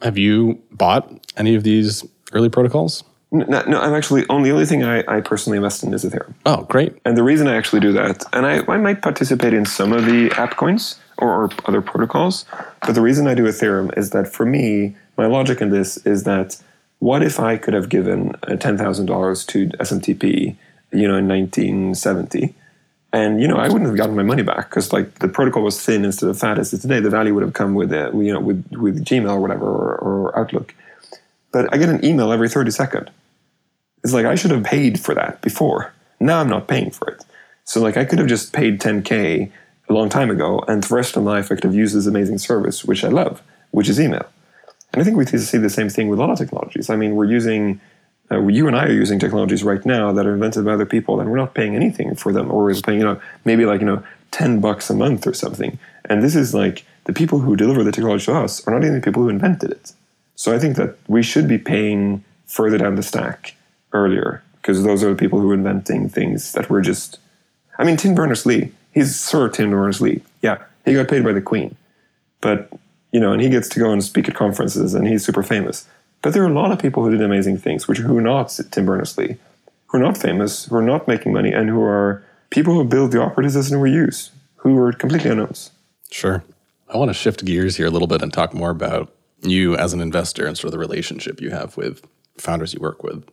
[0.00, 3.04] Have you bought any of these early protocols?
[3.32, 6.34] No, no, I'm actually only the only thing I, I personally invest in is Ethereum.
[6.44, 6.98] Oh, great.
[7.06, 10.04] And the reason I actually do that, and I, I might participate in some of
[10.04, 12.44] the app coins or, or other protocols,
[12.82, 16.24] but the reason I do Ethereum is that for me, my logic in this is
[16.24, 16.62] that
[17.02, 20.54] what if I could have given uh, $10,000 to SMTP,
[20.92, 22.54] you know, in 1970?
[23.12, 25.84] And you know, I wouldn't have gotten my money back because like the protocol was
[25.84, 27.00] thin instead of fat as it is today.
[27.00, 29.96] The value would have come with uh, you know with with Gmail or whatever or,
[29.96, 30.74] or Outlook.
[31.50, 33.10] But I get an email every 30 second.
[34.04, 35.92] It's like I should have paid for that before.
[36.20, 37.24] Now I'm not paying for it.
[37.64, 39.50] So like I could have just paid 10k
[39.88, 42.06] a long time ago, and the rest of my life I could have used this
[42.06, 44.26] amazing service, which I love, which is email.
[44.92, 46.90] And I think we see the same thing with a lot of technologies.
[46.90, 47.80] I mean, we're using
[48.30, 51.20] uh, you and I are using technologies right now that are invented by other people,
[51.20, 53.86] and we're not paying anything for them, or we're paying, you know, maybe like you
[53.86, 55.78] know, ten bucks a month or something.
[56.06, 58.94] And this is like the people who deliver the technology to us are not even
[58.94, 59.92] the people who invented it.
[60.34, 63.54] So I think that we should be paying further down the stack
[63.92, 67.18] earlier because those are the people who are inventing things that we're just.
[67.78, 70.22] I mean, Tim Berners Lee, he's Sir Tim Berners Lee.
[70.40, 71.76] Yeah, he got paid by the Queen,
[72.40, 72.70] but
[73.12, 75.86] you know, and he gets to go and speak at conferences, and he's super famous.
[76.22, 78.58] But there are a lot of people who did amazing things, which who are not
[78.70, 79.36] Tim Berners Lee,
[79.86, 83.12] who are not famous, who are not making money, and who are people who build
[83.12, 85.70] the operating system we use, who are completely unknowns.
[86.10, 86.42] Sure.
[86.88, 89.92] I want to shift gears here a little bit and talk more about you as
[89.92, 92.04] an investor and sort of the relationship you have with
[92.38, 93.28] founders you work with.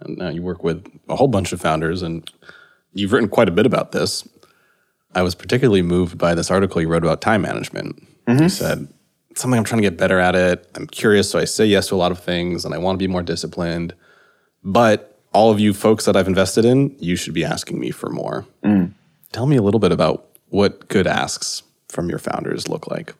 [0.00, 2.28] And uh, you work with a whole bunch of founders, and
[2.92, 4.26] you've written quite a bit about this.
[5.14, 8.02] I was particularly moved by this article you wrote about time management.
[8.26, 8.42] Mm-hmm.
[8.42, 8.88] You said,
[9.36, 10.68] something I'm trying to get better at it.
[10.74, 13.02] I'm curious, so I say yes to a lot of things and I want to
[13.02, 13.94] be more disciplined.
[14.62, 18.08] But all of you folks that I've invested in, you should be asking me for
[18.10, 18.46] more.
[18.64, 18.92] Mm.
[19.32, 23.14] Tell me a little bit about what good asks from your founders look like.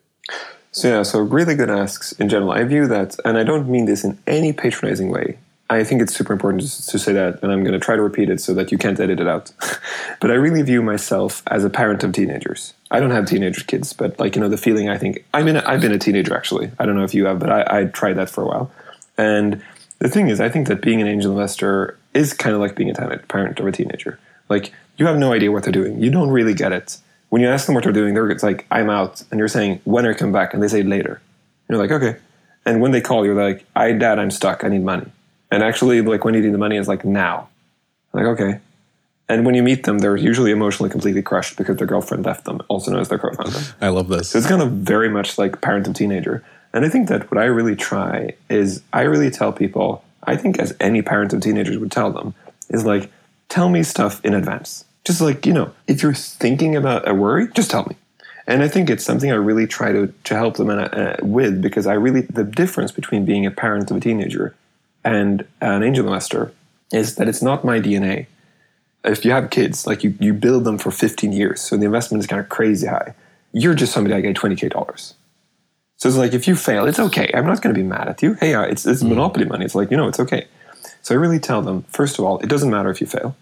[0.70, 2.52] So, yeah, so really good asks in general.
[2.52, 5.38] I view that, and I don't mean this in any patronizing way.
[5.70, 8.28] I think it's super important to say that, and I'm going to try to repeat
[8.28, 9.50] it so that you can't edit it out.
[10.20, 12.74] but I really view myself as a parent of teenagers.
[12.90, 15.56] I don't have teenage kids, but like you know, the feeling I think I'm in.
[15.56, 16.70] A, I've been a teenager actually.
[16.78, 18.70] I don't know if you have, but I, I tried that for a while.
[19.16, 19.62] And
[20.00, 22.90] the thing is, I think that being an angel investor is kind of like being
[22.90, 24.18] a parent of a teenager.
[24.50, 25.98] Like you have no idea what they're doing.
[25.98, 26.98] You don't really get it.
[27.30, 29.80] When you ask them what they're doing, they're it's like I'm out, and you're saying
[29.84, 31.22] when are you come back, and they say later.
[31.68, 32.18] You're like okay,
[32.66, 34.62] and when they call, you're like, I dad, I'm stuck.
[34.62, 35.10] I need money.
[35.54, 37.48] And actually, like when you need the money, is like now.
[38.12, 38.58] Like okay.
[39.28, 42.60] And when you meet them, they're usually emotionally completely crushed because their girlfriend left them,
[42.66, 43.60] also known as their co-founder.
[43.80, 44.30] I love this.
[44.30, 46.44] So it's kind of very much like parent of teenager.
[46.72, 50.58] And I think that what I really try is I really tell people, I think
[50.58, 52.34] as any parent of teenagers would tell them,
[52.68, 53.12] is like,
[53.48, 54.84] tell me stuff in advance.
[55.04, 57.94] Just like, you know, if you're thinking about a worry, just tell me.
[58.48, 61.86] And I think it's something I really try to, to help them uh, with because
[61.86, 64.56] I really, the difference between being a parent of a teenager
[65.04, 66.52] and an angel investor
[66.92, 68.26] is that it's not my DNA.
[69.04, 72.22] If you have kids, like you, you build them for 15 years, so the investment
[72.22, 73.14] is kind of crazy high.
[73.52, 75.14] You're just somebody I get 20k dollars.
[75.98, 77.30] So it's like if you fail, it's okay.
[77.34, 78.34] I'm not going to be mad at you.
[78.34, 79.10] Hey, uh, it's it's mm.
[79.10, 79.64] monopoly money.
[79.64, 80.46] It's like you know, it's okay.
[81.02, 83.36] So I really tell them first of all, it doesn't matter if you fail.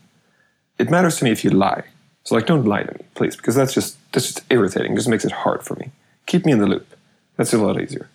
[0.79, 1.85] It matters to me if you lie.
[2.25, 4.93] So like, don't lie to me, please, because that's just that's just irritating.
[4.93, 5.91] It just makes it hard for me.
[6.27, 6.87] Keep me in the loop.
[7.37, 8.09] That's a lot easier.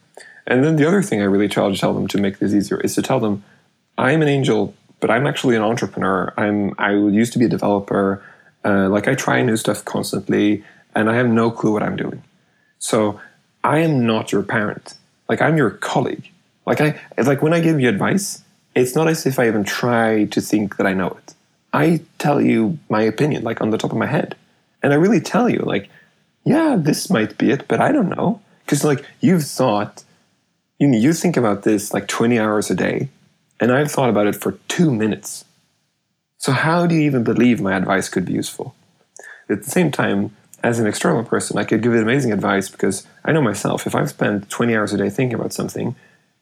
[0.48, 2.80] And then the other thing I really try to tell them to make this easier
[2.80, 3.44] is to tell them,
[3.98, 6.34] I'm an angel, but I'm actually an entrepreneur.
[6.38, 8.24] I'm I used to be a developer.
[8.64, 10.64] Uh, like I try new stuff constantly,
[10.96, 12.24] and I have no clue what I'm doing.
[12.80, 13.20] So
[13.64, 14.96] I am not your parent.
[15.28, 16.30] Like I'm your colleague.
[16.66, 20.26] Like I like when I give you advice, it's not as if I even try
[20.26, 21.34] to think that I know it.
[21.74, 24.36] I tell you my opinion, like on the top of my head,
[24.82, 25.90] and I really tell you, like,
[26.46, 30.04] yeah, this might be it, but I don't know, because like you've thought
[30.80, 33.10] you you think about this like 20 hours a day,
[33.60, 35.46] and I've thought about it for two minutes.
[36.38, 38.76] So how do you even believe my advice could be useful?
[39.50, 43.08] At the same time, as an external person, I could give it amazing advice because
[43.26, 43.88] I know myself.
[43.88, 45.96] If I've spent 20 hours a day thinking about something,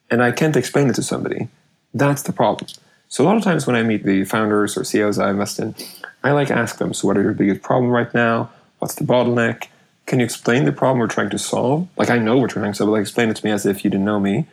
[0.10, 1.48] and I can't explain it to somebody,
[1.94, 2.70] that's the problem.
[3.08, 5.76] So a lot of times when I meet the founders or CEOs I invest in,
[6.24, 8.50] I like ask them, so what are your biggest problem right now?
[8.80, 9.68] What's the bottleneck?
[10.06, 11.88] Can you explain the problem we're trying to solve?
[11.98, 13.84] Like I know you're trying to solve, but like explain it to me as if
[13.84, 14.46] you didn't know me.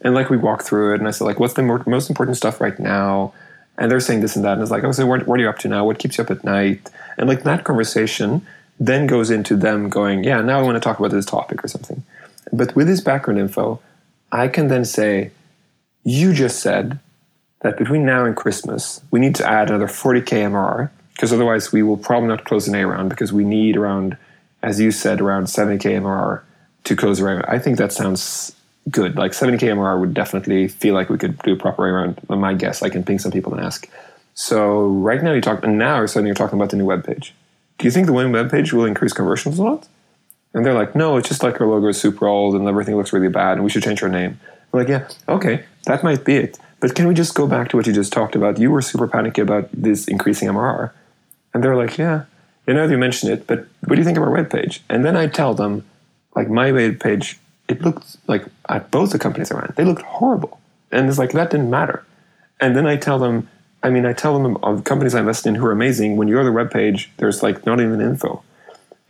[0.00, 2.36] And like we walk through it, and I said like, what's the more, most important
[2.36, 3.32] stuff right now?
[3.78, 5.48] And they're saying this and that, and it's like, oh, so what, what are you
[5.48, 5.84] up to now?
[5.84, 6.90] What keeps you up at night?
[7.18, 8.46] And like that conversation
[8.78, 11.68] then goes into them going, yeah, now I want to talk about this topic or
[11.68, 12.02] something.
[12.52, 13.80] But with this background info,
[14.32, 15.30] I can then say,
[16.04, 16.98] you just said
[17.60, 21.82] that between now and Christmas, we need to add another 40k MRR because otherwise we
[21.82, 24.16] will probably not close an A round because we need around
[24.62, 26.42] as you said, around 70k MRR
[26.84, 27.44] to close around.
[27.46, 28.54] I think that sounds
[28.90, 29.16] good.
[29.16, 32.20] Like 70k MRR would definitely feel like we could do a proper way around.
[32.28, 33.88] My guess, I can ping some people and ask.
[34.34, 37.34] So right now you talk, and now suddenly you're talking about the new web page.
[37.78, 39.88] Do you think the new web page will increase conversions a lot?
[40.54, 43.12] And they're like, no, it's just like our logo is super old and everything looks
[43.12, 44.38] really bad, and we should change our name.
[44.72, 46.58] I'm like, yeah, okay, that might be it.
[46.80, 48.58] But can we just go back to what you just talked about?
[48.58, 50.92] You were super panicky about this increasing MRR.
[51.54, 52.24] And they're like, yeah,
[52.66, 54.82] you know, you mentioned it, but what do you think of our web page?
[54.88, 55.84] And then I tell them,
[56.34, 60.02] like, my web page, it looked like at both the companies I ran, they looked
[60.02, 60.60] horrible.
[60.90, 62.04] And it's like, that didn't matter.
[62.60, 63.48] And then I tell them,
[63.82, 66.16] I mean, I tell them of companies I invested in who are amazing.
[66.16, 68.42] When you go to the web page, there's like not even info.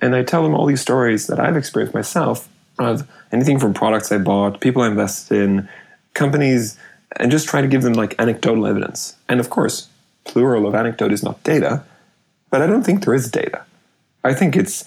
[0.00, 4.12] And I tell them all these stories that I've experienced myself of anything from products
[4.12, 5.68] I bought, people I invested in,
[6.12, 6.78] companies,
[7.16, 9.16] and just try to give them like anecdotal evidence.
[9.28, 9.88] And of course,
[10.24, 11.84] plural of anecdote is not data,
[12.50, 13.64] but I don't think there is data.
[14.24, 14.84] I think it's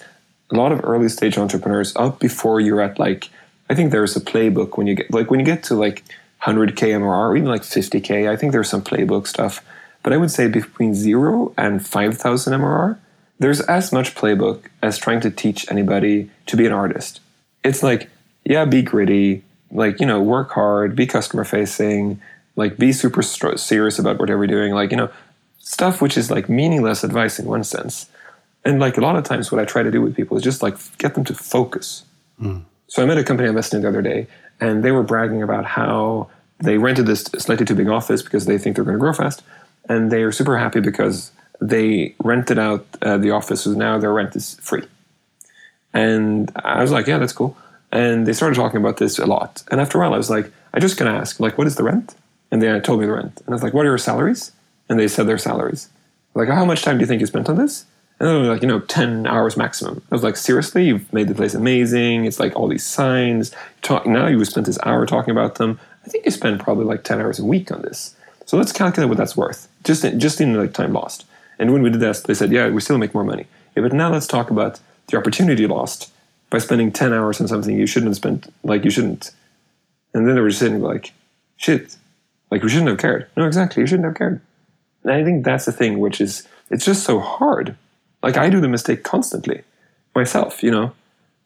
[0.50, 3.28] a lot of early stage entrepreneurs up before you're at like,
[3.68, 6.04] I think there's a playbook when you get like when you get to like
[6.42, 8.28] 100k MRR or even like 50k.
[8.28, 9.64] I think there's some playbook stuff,
[10.02, 12.98] but I would say between zero and 5,000 MRR,
[13.38, 17.20] there's as much playbook as trying to teach anybody to be an artist.
[17.62, 18.10] It's like,
[18.44, 22.20] yeah, be gritty, like, you know, work hard, be customer facing,
[22.56, 25.10] like, be super serious about whatever you're doing, like, you know,
[25.70, 28.08] stuff which is like meaningless advice in one sense.
[28.64, 30.62] And like a lot of times, what I try to do with people is just
[30.62, 32.04] like get them to focus.
[32.42, 32.64] Mm.
[32.88, 34.26] So I met a company I invested in the other day,
[34.60, 36.28] and they were bragging about how
[36.58, 39.42] they rented this slightly too big office because they think they're going to grow fast,
[39.88, 41.30] and they are super happy because
[41.60, 44.84] they rented out uh, the office, so now their rent is free.
[45.94, 47.56] And I was like, yeah, that's cool.
[47.92, 49.62] And they started talking about this a lot.
[49.70, 51.84] And after a while, I was like, I just gonna ask, like, what is the
[51.84, 52.14] rent?
[52.50, 53.40] And they told me the rent.
[53.40, 54.52] And I was like, what are your salaries?
[54.90, 55.88] And they said their salaries.
[56.34, 57.86] Like, how much time do you think you spent on this?
[58.18, 60.02] And they were like, you know, 10 hours maximum.
[60.10, 60.84] I was like, seriously?
[60.84, 62.26] You've made the place amazing.
[62.26, 63.54] It's like all these signs.
[63.80, 65.80] Talk, now you spent this hour talking about them.
[66.04, 68.14] I think you spend probably like 10 hours a week on this.
[68.44, 71.24] So let's calculate what that's worth, just in, just in like time lost.
[71.58, 73.46] And when we did this, they said, yeah, we still make more money.
[73.76, 76.12] Yeah, but now let's talk about the opportunity lost
[76.50, 79.30] by spending 10 hours on something you shouldn't have spent, like you shouldn't.
[80.12, 81.12] And then they were just sitting like,
[81.56, 81.96] shit,
[82.50, 83.28] like we shouldn't have cared.
[83.36, 84.40] No, exactly, you shouldn't have cared.
[85.02, 87.76] And I think that's the thing, which is, it's just so hard.
[88.22, 89.62] Like I do the mistake constantly
[90.14, 90.92] myself, you know.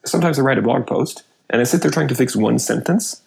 [0.05, 3.23] Sometimes I write a blog post and I sit there trying to fix one sentence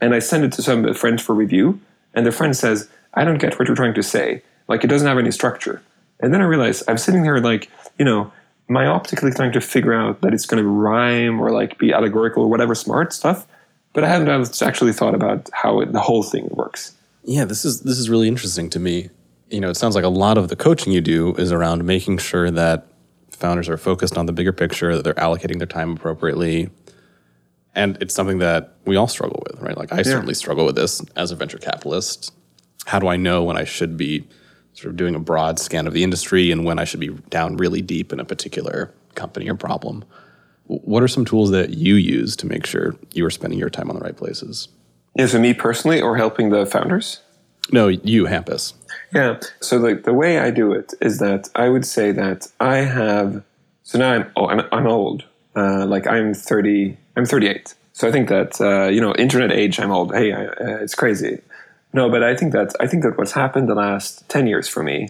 [0.00, 1.80] and I send it to some friend for review
[2.14, 4.42] and the friend says, I don't get what you're trying to say.
[4.68, 5.82] Like it doesn't have any structure.
[6.20, 8.32] And then I realize I'm sitting there like, you know,
[8.68, 12.48] myoptically trying to figure out that it's going to rhyme or like be allegorical or
[12.48, 13.46] whatever smart stuff.
[13.92, 16.94] But I haven't actually thought about how it, the whole thing works.
[17.24, 19.10] Yeah, this is this is really interesting to me.
[19.50, 22.18] You know, it sounds like a lot of the coaching you do is around making
[22.18, 22.86] sure that
[23.30, 26.70] founders are focused on the bigger picture, that they're allocating their time appropriately.
[27.74, 29.76] And it's something that we all struggle with, right?
[29.76, 30.02] Like I yeah.
[30.04, 32.32] certainly struggle with this as a venture capitalist.
[32.86, 34.26] How do I know when I should be
[34.74, 37.56] sort of doing a broad scan of the industry and when I should be down
[37.56, 40.04] really deep in a particular company or problem.
[40.64, 43.90] What are some tools that you use to make sure you are spending your time
[43.90, 44.68] on the right places?
[45.16, 47.20] Yeah, so me personally or helping the founders?
[47.72, 48.72] No, you, Hampus.
[49.12, 49.40] Yeah.
[49.60, 53.42] So the, the way I do it is that I would say that I have,
[53.82, 55.24] so now I'm, oh, I'm, I'm old.
[55.56, 57.74] Uh, like I'm 30, I'm 38.
[57.92, 60.14] So I think that, uh, you know, internet age, I'm old.
[60.14, 61.40] Hey, I, uh, it's crazy.
[61.92, 64.82] No, but I think that I think that what's happened the last ten years for
[64.82, 65.08] me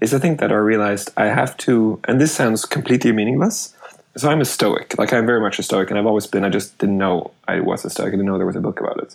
[0.00, 3.74] is I think that I realized I have to, and this sounds completely meaningless.
[4.16, 6.44] So I'm a Stoic, like I'm very much a Stoic, and I've always been.
[6.44, 8.08] I just didn't know I was a Stoic.
[8.08, 9.14] I didn't know there was a book about it.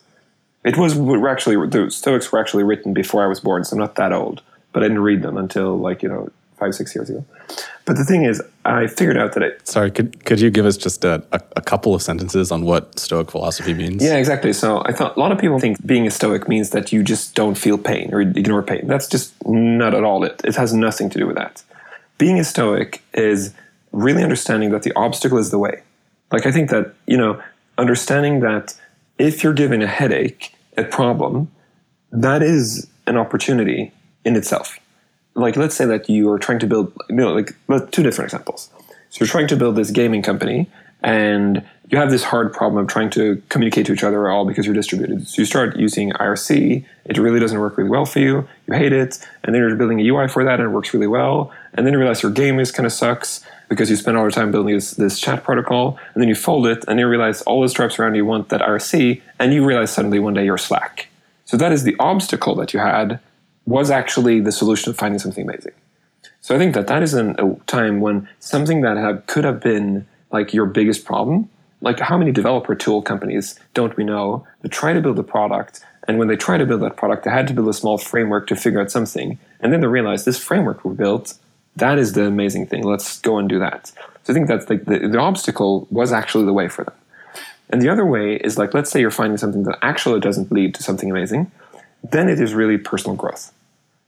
[0.64, 3.80] It was we're actually the Stoics were actually written before I was born, so I'm
[3.80, 4.42] not that old.
[4.74, 6.30] But I didn't read them until like you know
[6.62, 7.26] five six years ago.
[7.86, 9.68] But the thing is, I figured out that it.
[9.68, 13.00] Sorry, could could you give us just a, a, a, couple of sentences on what
[13.00, 14.04] Stoic philosophy means?
[14.04, 14.54] Yeah, exactly.
[14.54, 17.34] So I thought a lot of people think being a Stoic means that you just
[17.34, 18.86] don't feel pain or ignore pain.
[18.86, 20.40] That's just not at all it.
[20.46, 21.64] It has nothing to do with that.
[22.20, 23.54] Being a Stoic is
[23.92, 25.82] really understanding that the obstacle is the way.
[26.32, 27.42] Like I think that you know,
[27.80, 28.76] understanding that
[29.22, 31.52] if you're given a headache, a problem,
[32.12, 33.92] that is an opportunity
[34.26, 34.80] in itself.
[35.36, 37.54] Like let's say that you are trying to build you know like
[37.92, 38.70] two different examples.
[39.10, 40.70] So you're trying to build this gaming company
[41.04, 44.66] and you have this hard problem of trying to communicate to each other all because
[44.66, 45.28] you're distributed.
[45.28, 48.48] So you start using irc it really doesn't work really well for you.
[48.68, 49.20] You hate it.
[49.44, 51.52] And then you're building a ui for that and it works really well.
[51.74, 54.32] And then you realize your game is kind of sucks because you spend all your
[54.32, 57.62] time building this, this chat protocol and then you fold it and you realize all
[57.62, 61.08] the stripes around you want that irc and you realize suddenly one day you're slack
[61.46, 63.20] so that is the obstacle that you had
[63.66, 65.74] was actually the solution of finding something amazing.
[66.42, 69.60] So I think that that is an, a time when something that have, could have
[69.60, 71.50] been like your biggest problem
[71.84, 75.82] like how many developer tool companies don't we know that try to build a product
[76.08, 78.48] and when they try to build that product they had to build a small framework
[78.48, 81.34] to figure out something and then they realized this framework we built
[81.76, 83.88] that is the amazing thing let's go and do that
[84.24, 86.96] so i think that's like the, the obstacle was actually the way for them
[87.70, 90.74] and the other way is like let's say you're finding something that actually doesn't lead
[90.76, 91.52] to something amazing
[92.04, 93.52] then it is really personal growth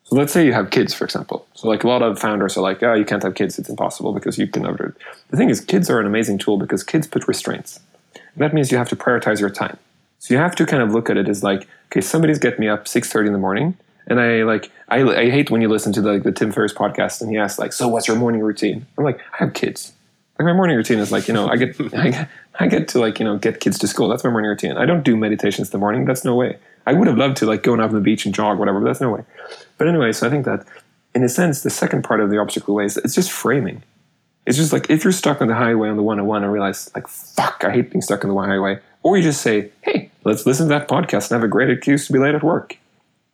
[0.03, 1.47] so let's say you have kids, for example.
[1.53, 4.13] So like a lot of founders are like, oh, you can't have kids; it's impossible
[4.13, 4.95] because you can never.
[5.29, 7.79] The thing is, kids are an amazing tool because kids put restraints.
[8.13, 9.77] And that means you have to prioritize your time.
[10.19, 12.67] So you have to kind of look at it as like, okay, somebody's getting me
[12.67, 13.77] up six thirty in the morning,
[14.07, 16.73] and I like, I, I hate when you listen to the, like the Tim Ferriss
[16.73, 18.85] podcast and he asks like, so what's your morning routine?
[18.97, 19.93] I'm like, I have kids.
[20.37, 22.29] Like my morning routine is like, you know, I get, I get,
[22.59, 24.09] I get to like, you know, get kids to school.
[24.09, 24.77] That's my morning routine.
[24.77, 26.05] I don't do meditations in the morning.
[26.05, 26.57] That's no way.
[26.85, 28.87] I would have loved to like go out on the beach and jog, whatever, but
[28.87, 29.23] that's no way.
[29.77, 30.65] But anyway, so I think that
[31.15, 33.83] in a sense, the second part of the obstacle way is it's just framing.
[34.45, 37.07] It's just like if you're stuck on the highway on the 101 and realize, like,
[37.07, 38.79] fuck, I hate being stuck on the highway.
[39.03, 42.07] Or you just say, hey, let's listen to that podcast and have a great excuse
[42.07, 42.77] to be late at work.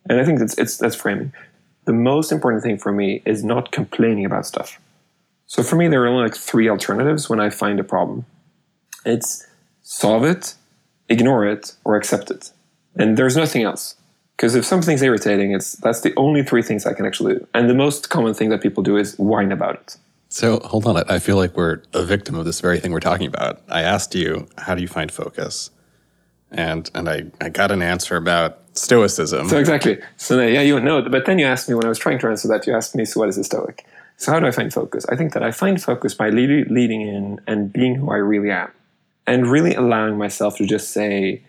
[0.08, 1.32] And I think that's, it's, that's framing.
[1.84, 4.80] The most important thing for me is not complaining about stuff.
[5.46, 8.24] So for me, there are only like three alternatives when I find a problem
[9.04, 9.46] it's
[9.82, 10.54] solve it,
[11.08, 12.50] ignore it, or accept it.
[12.96, 13.96] And there's nothing else.
[14.36, 17.46] Because if something's irritating, it's that's the only three things I can actually do.
[17.52, 19.96] And the most common thing that people do is whine about it.
[20.28, 23.26] So hold on, I feel like we're a victim of this very thing we're talking
[23.26, 23.60] about.
[23.68, 25.70] I asked you, how do you find focus?
[26.50, 29.48] And and I, I got an answer about stoicism.
[29.48, 29.98] So exactly.
[30.16, 32.48] So yeah, you know, but then you asked me when I was trying to answer
[32.48, 33.86] that, you asked me, so what is a stoic?
[34.16, 35.06] So how do I find focus?
[35.08, 38.50] I think that I find focus by lead, leading in and being who I really
[38.50, 38.70] am,
[39.26, 41.42] and really allowing myself to just say,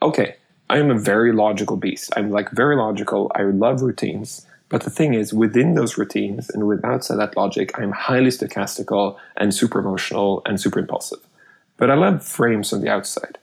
[0.00, 0.36] okay,
[0.70, 2.12] I am a very logical beast.
[2.16, 3.30] I'm like very logical.
[3.34, 4.46] I love routines.
[4.68, 9.54] But the thing is, within those routines and without that logic, I'm highly stochastical and
[9.54, 11.18] super emotional and super impulsive.
[11.76, 13.36] But I love frames on the outside.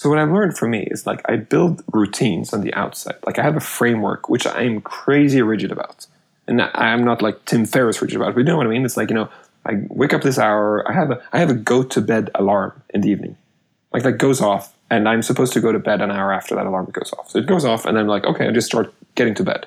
[0.00, 3.16] So what I've learned from me is like I build routines on the outside.
[3.26, 6.06] Like I have a framework which I'm crazy rigid about.
[6.46, 8.86] And I'm not like Tim Ferriss rigid about it, but you know what I mean?
[8.86, 9.28] It's like, you know,
[9.66, 12.80] I wake up this hour, I have a I have a go to bed alarm
[12.94, 13.36] in the evening.
[13.92, 16.64] Like that goes off and I'm supposed to go to bed an hour after that
[16.64, 17.28] alarm goes off.
[17.28, 19.66] So it goes off, and I'm like, okay, I just start getting to bed.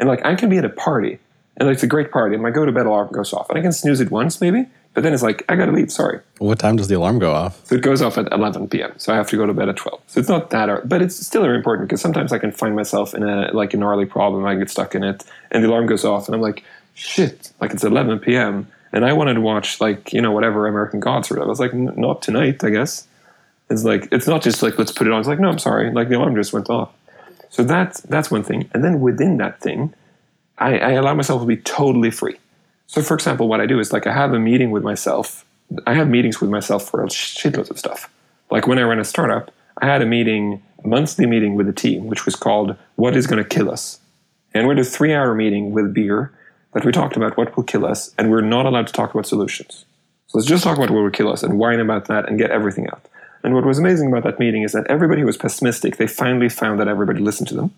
[0.00, 1.20] And like, I can be at a party,
[1.56, 3.58] and like, it's a great party, and my go to bed alarm goes off, and
[3.58, 6.20] I can snooze it once maybe, but then it's like, I gotta leave, sorry.
[6.38, 7.64] What time does the alarm go off?
[7.66, 9.76] So it goes off at 11 p.m., so I have to go to bed at
[9.76, 10.00] 12.
[10.06, 12.74] So it's not that early, but it's still very important because sometimes I can find
[12.74, 15.86] myself in a like a gnarly problem, I get stuck in it, and the alarm
[15.86, 16.64] goes off, and I'm like,
[16.94, 21.00] shit, like it's 11 p.m., and I wanted to watch like, you know, whatever American
[21.00, 21.48] Gods or whatever.
[21.48, 23.06] I was like, not tonight, I guess.
[23.70, 25.20] It's like it's not just like let's put it on.
[25.20, 26.90] It's like no, I'm sorry, like the alarm just went off.
[27.50, 28.68] So that's that's one thing.
[28.72, 29.94] And then within that thing,
[30.58, 32.38] I, I allow myself to be totally free.
[32.88, 35.44] So for example, what I do is like I have a meeting with myself.
[35.86, 38.10] I have meetings with myself for a shitload of stuff.
[38.50, 42.06] Like when I ran a startup, I had a meeting, monthly meeting with the team,
[42.06, 44.00] which was called "What is going to kill us,"
[44.54, 46.32] and we had a three-hour meeting with beer
[46.72, 49.26] that we talked about what will kill us, and we're not allowed to talk about
[49.26, 49.84] solutions.
[50.28, 52.50] So let's just talk about what will kill us and whine about that and get
[52.50, 53.06] everything out.
[53.42, 56.80] And what was amazing about that meeting is that everybody was pessimistic, they finally found
[56.80, 57.74] that everybody listened to them.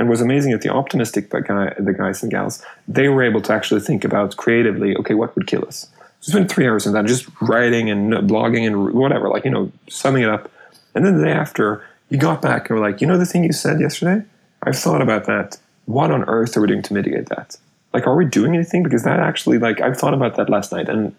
[0.00, 3.52] And was amazing that the optimistic guy, the guys and gals, they were able to
[3.52, 5.88] actually think about creatively, okay, what would kill us?
[6.20, 9.70] So spent three hours in that, just writing and blogging and whatever, like, you know,
[9.90, 10.50] summing it up.
[10.94, 13.44] And then the day after, you got back and were like, you know the thing
[13.44, 14.24] you said yesterday?
[14.62, 15.58] I've thought about that.
[15.84, 17.58] What on earth are we doing to mitigate that?
[17.92, 18.82] Like, are we doing anything?
[18.82, 21.14] Because that actually, like, I've thought about that last night, and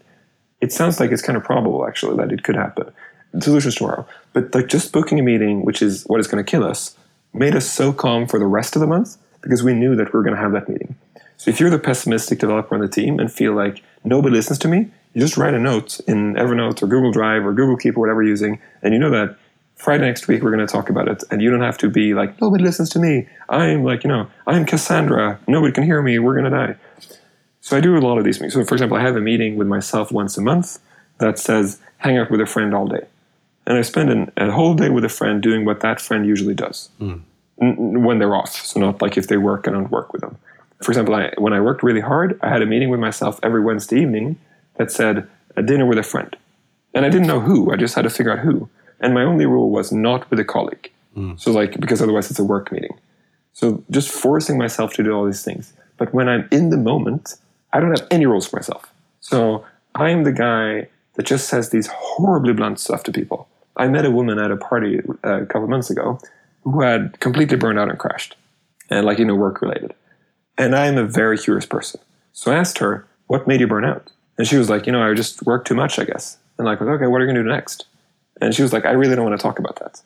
[0.59, 2.91] it sounds like it's kind of probable, actually, that it could happen
[3.39, 4.07] solutions tomorrow.
[4.33, 6.97] But like just booking a meeting, which is what is going to kill us,
[7.33, 10.17] made us so calm for the rest of the month because we knew that we
[10.17, 10.95] were going to have that meeting.
[11.37, 14.67] So if you're the pessimistic developer on the team and feel like nobody listens to
[14.67, 18.01] me, you just write a note in Evernote or Google Drive or Google Keep or
[18.01, 19.37] whatever you're using, and you know that
[19.75, 22.13] Friday next week we're going to talk about it, and you don't have to be
[22.13, 23.27] like nobody listens to me.
[23.49, 25.39] I'm like you know I'm Cassandra.
[25.47, 26.19] Nobody can hear me.
[26.19, 26.75] We're going to die.
[27.59, 28.53] So I do a lot of these meetings.
[28.53, 30.79] So for example, I have a meeting with myself once a month
[31.17, 33.05] that says hang out with a friend all day
[33.65, 36.55] and I spend an, a whole day with a friend doing what that friend usually
[36.55, 37.21] does mm.
[37.61, 38.53] n- when they're off.
[38.53, 40.37] So not like if they work, I don't work with them.
[40.81, 43.61] For example, I, when I worked really hard, I had a meeting with myself every
[43.61, 44.37] Wednesday evening
[44.77, 46.35] that said a dinner with a friend,
[46.93, 47.71] and I didn't know who.
[47.71, 48.67] I just had to figure out who.
[48.99, 50.91] And my only rule was not with a colleague.
[51.15, 51.39] Mm.
[51.39, 52.97] So like because otherwise it's a work meeting.
[53.53, 55.73] So just forcing myself to do all these things.
[55.97, 57.35] But when I'm in the moment,
[57.73, 58.91] I don't have any rules for myself.
[59.19, 63.47] So I am the guy that just says these horribly blunt stuff to people.
[63.81, 66.19] I met a woman at a party uh, a couple months ago
[66.63, 68.35] who had completely burned out and crashed,
[68.89, 69.93] and like you know, work related.
[70.57, 71.99] And I am a very curious person,
[72.33, 75.01] so I asked her, "What made you burn out?" And she was like, "You know,
[75.01, 77.49] I just worked too much, I guess." And like, okay, what are you gonna do
[77.49, 77.85] next?
[78.39, 80.01] And she was like, I really don't want to talk about that.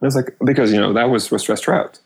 [0.00, 1.98] And I was like, because, you know, that was what stressed her out.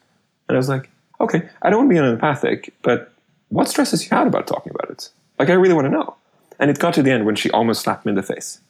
[0.48, 0.90] And I was like,
[1.20, 3.12] okay, I don't want to be unempathic, but
[3.48, 5.10] what stresses you out about talking about it?
[5.38, 6.14] Like, I really want to know.
[6.58, 8.60] And it got to the end when she almost slapped me in the face.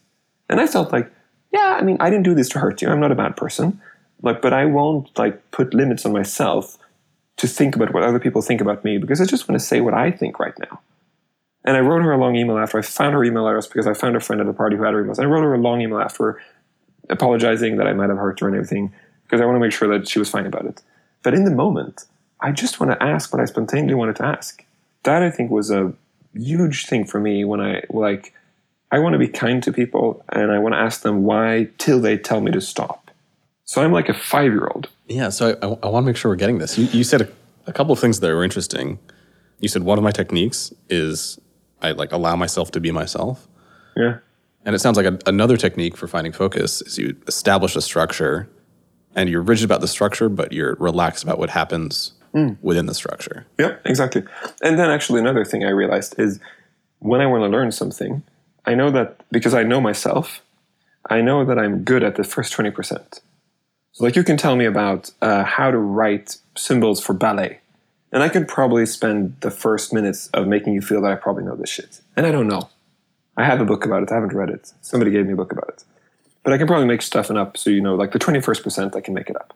[0.49, 1.11] And I felt like,
[1.53, 2.88] yeah, I mean, I didn't do this to hurt you.
[2.88, 3.80] I'm not a bad person.
[4.22, 6.78] Like, but I won't like put limits on myself
[7.36, 9.80] to think about what other people think about me because I just want to say
[9.80, 10.80] what I think right now.
[11.64, 13.94] And I wrote her a long email after I found her email address because I
[13.94, 15.18] found a friend at a party who had her emails.
[15.18, 16.40] And I wrote her a long email after
[17.11, 18.92] apologizing that I might have hurt her and everything
[19.24, 20.82] because I want to make sure that she was fine about it.
[21.22, 22.05] But in the moment,
[22.40, 24.64] I just want to ask what I spontaneously wanted to ask.
[25.05, 25.92] That I think was a
[26.34, 28.34] huge thing for me when I like
[28.93, 31.99] I want to be kind to people and I want to ask them why till
[31.99, 33.11] they tell me to stop.
[33.64, 34.90] So I'm like a five year old.
[35.09, 35.30] Yeah.
[35.30, 36.76] So I, I, want to make sure we're getting this.
[36.76, 37.28] You, you said a,
[37.66, 38.99] a, couple of things that were interesting.
[39.61, 41.40] You said one of my techniques is
[41.80, 43.49] I like allow myself to be myself.
[43.97, 44.18] Yeah.
[44.66, 48.49] And it sounds like a, another technique for finding focus is you establish a structure
[49.14, 52.59] and you're rigid about the structure, but you're relaxed about what happens mm.
[52.61, 53.47] within the structure.
[53.59, 54.24] Yeah, exactly.
[54.62, 56.40] And then actually another thing I realized is
[56.99, 58.22] when I want to learn something,
[58.65, 60.43] I know that because I know myself,
[61.09, 63.21] I know that I'm good at the first 20%.
[63.93, 67.61] So, like, you can tell me about uh, how to write symbols for ballet,
[68.11, 71.45] and I could probably spend the first minutes of making you feel that I probably
[71.45, 72.01] know this shit.
[72.17, 72.71] And I don't know.
[73.37, 74.73] I have a book about it, I haven't read it.
[74.81, 75.85] Somebody gave me a book about it.
[76.43, 79.01] But I can probably make stuff up so you know, like the 21st percent, I
[79.01, 79.55] can make it up.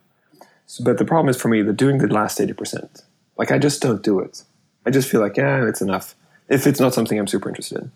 [0.67, 3.03] So, but the problem is for me, the doing the last 80%.
[3.39, 4.43] Like, I just don't do it.
[4.85, 6.15] I just feel like, yeah, it's enough.
[6.49, 7.93] If it's not something I'm super interested in.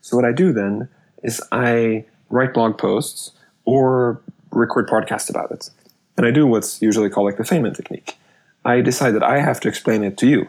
[0.00, 0.88] So what I do then
[1.22, 3.32] is I write blog posts
[3.64, 4.20] or
[4.50, 5.70] record podcasts about it.
[6.16, 8.16] And I do what's usually called like the Feynman technique.
[8.64, 10.48] I decide that I have to explain it to you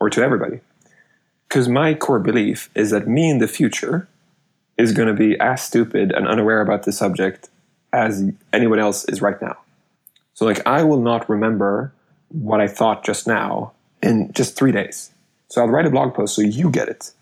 [0.00, 0.60] or to everybody.
[1.48, 4.08] Because my core belief is that me in the future
[4.76, 7.48] is going to be as stupid and unaware about the subject
[7.92, 9.56] as anyone else is right now.
[10.34, 11.92] So, like, I will not remember
[12.28, 13.72] what I thought just now
[14.02, 15.12] in just three days.
[15.48, 17.12] So, I'll write a blog post so you get it.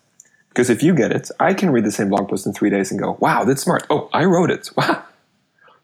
[0.55, 2.89] Because if you get it, I can read the same blog post in three days
[2.89, 3.85] and go, wow, that's smart.
[3.89, 4.69] Oh, I wrote it.
[4.77, 5.03] Wow.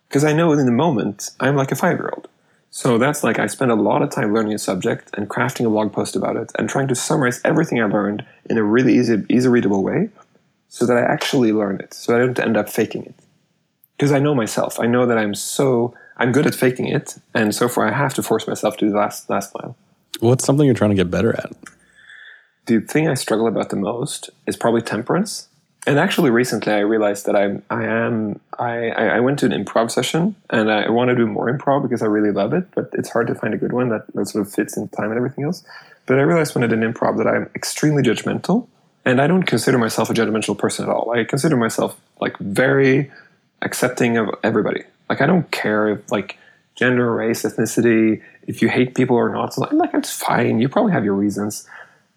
[0.08, 2.28] Because I know in the moment, I'm like a five year old.
[2.70, 5.70] So that's like I spend a lot of time learning a subject and crafting a
[5.70, 9.26] blog post about it and trying to summarize everything I learned in a really easy,
[9.30, 10.10] easy readable way
[10.68, 13.16] so that I actually learn it, so I don't end up faking it.
[13.98, 14.80] Because I know myself.
[14.80, 18.14] I know that I'm so I'm good at faking it, and so far I have
[18.16, 19.76] to force myself to do the last last mile.
[20.20, 21.52] What's something you're trying to get better at?
[22.66, 25.48] The thing I struggle about the most is probably temperance.
[25.88, 29.90] And actually, recently I realized that I I am I I went to an improv
[29.90, 33.10] session and I want to do more improv because I really love it, but it's
[33.10, 35.44] hard to find a good one that, that sort of fits in time and everything
[35.44, 35.64] else.
[36.06, 38.68] But I realized when I did an improv that I'm extremely judgmental,
[39.06, 41.12] and I don't consider myself a judgmental person at all.
[41.12, 43.12] I consider myself like very
[43.64, 44.84] accepting of everybody.
[45.10, 46.38] Like I don't care if like
[46.76, 49.54] gender, race, ethnicity, if you hate people or not.
[49.54, 50.60] So I'm like, it's fine.
[50.60, 51.68] You probably have your reasons.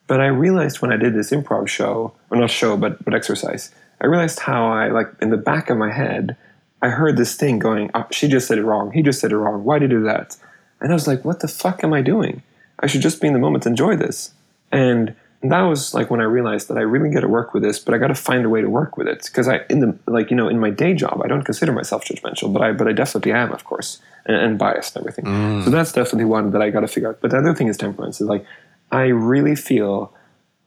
[0.07, 3.71] But I realized when I did this improv show, or not show, but but exercise,
[4.01, 6.37] I realized how I like in the back of my head,
[6.83, 8.93] I heard this thing going, oh, "She just said it wrong.
[8.93, 9.65] He just said it wrong.
[9.65, 10.37] Why did he do that?"
[10.81, 12.43] And I was like, "What the fuck am I doing?
[12.81, 14.33] I should just be in the moment, enjoy this."
[14.71, 15.15] And
[15.51, 17.95] that was like when I realized that I really got to work with this, but
[17.95, 20.31] I got to find a way to work with it because I, in the like
[20.31, 22.93] you know, in my day job, I don't consider myself judgmental, but I but I
[22.93, 25.27] definitely am, of course, and, and biased and everything.
[25.27, 25.65] Mm.
[25.65, 27.21] So that's definitely one that I got to figure out.
[27.21, 28.21] But the other thing is temperance.
[28.21, 28.47] Is like
[28.95, 30.15] I really feel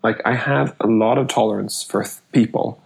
[0.04, 2.84] like I have a lot of tolerance for th- people,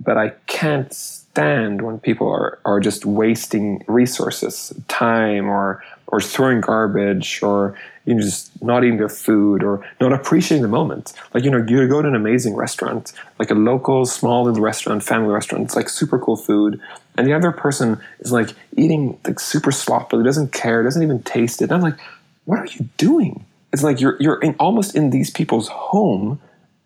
[0.00, 6.60] but I can't stand when people are, are just wasting resources, time, or or throwing
[6.60, 11.12] garbage, or you know, just not eating their food, or not appreciating the moment.
[11.32, 15.04] Like you know, you go to an amazing restaurant, like a local small little restaurant,
[15.04, 15.66] family restaurant.
[15.66, 16.80] It's like super cool food,
[17.16, 21.62] and the other person is like eating like super sloppily, doesn't care, doesn't even taste
[21.62, 21.66] it.
[21.66, 22.00] And I'm like,
[22.44, 23.46] what are you doing?
[23.72, 26.40] It's like you're you're in, almost in these people's home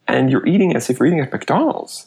[0.06, 2.06] and you're eating as if you're eating at McDonald's.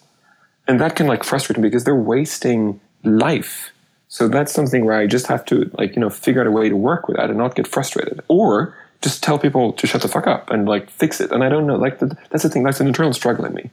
[0.67, 3.71] And that can like frustrate me because they're wasting life.
[4.09, 6.69] So that's something where I just have to like, you know, figure out a way
[6.69, 8.21] to work with that and not get frustrated.
[8.27, 11.31] Or just tell people to shut the fuck up and like fix it.
[11.31, 13.69] And I don't know, like the, that's the thing, that's an internal struggle in me.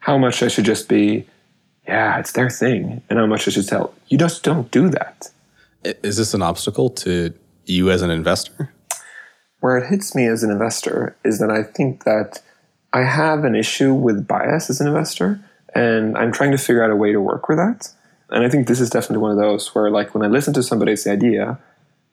[0.00, 1.26] How much I should just be,
[1.86, 3.94] yeah, it's their thing, and how much I should tell.
[4.08, 5.30] You just don't do that.
[5.84, 7.34] Is this an obstacle to
[7.64, 8.72] you as an investor?
[9.60, 12.40] Where it hits me as an investor is that I think that
[12.92, 15.40] I have an issue with bias as an investor,
[15.74, 17.90] and I'm trying to figure out a way to work with that.
[18.30, 20.62] And I think this is definitely one of those where, like, when I listen to
[20.62, 21.58] somebody's idea,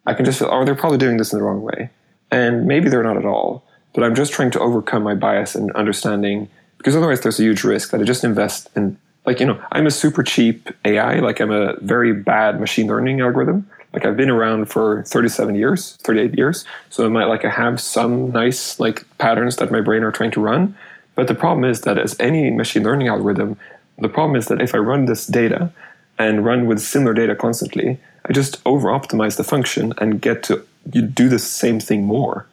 [0.05, 1.89] I can just feel, oh, they're probably doing this in the wrong way.
[2.31, 5.71] And maybe they're not at all, but I'm just trying to overcome my bias and
[5.71, 9.59] understanding, because otherwise there's a huge risk that I just invest in like you know
[9.71, 14.17] i'm a super cheap ai like i'm a very bad machine learning algorithm like i've
[14.17, 16.65] been around for 37 years 38 years.
[16.89, 20.31] So i might like i have some nice like patterns that my brain are trying
[20.31, 20.75] to run.
[21.15, 23.57] But the problem is that as any machine learning algorithm
[23.97, 25.71] the problem is that if i run this data
[26.19, 30.65] and run with similar data constantly i just over optimize the function and get to
[30.89, 32.45] do the same thing more.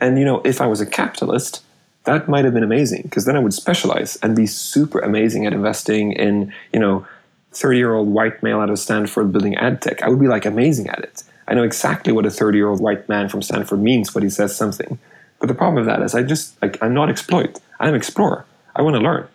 [0.00, 1.62] And you know if i was a capitalist
[2.08, 5.52] that might have been amazing because then I would specialize and be super amazing at
[5.52, 7.06] investing in, you know,
[7.52, 10.02] 30 year old white male out of Stanford building ad tech.
[10.02, 11.22] I would be like amazing at it.
[11.46, 14.30] I know exactly what a 30 year old white man from Stanford means when he
[14.30, 14.98] says something.
[15.40, 17.60] But the problem with that is I just, like, I'm not exploit.
[17.80, 18.44] I'm explorer.
[18.74, 19.28] I want to learn.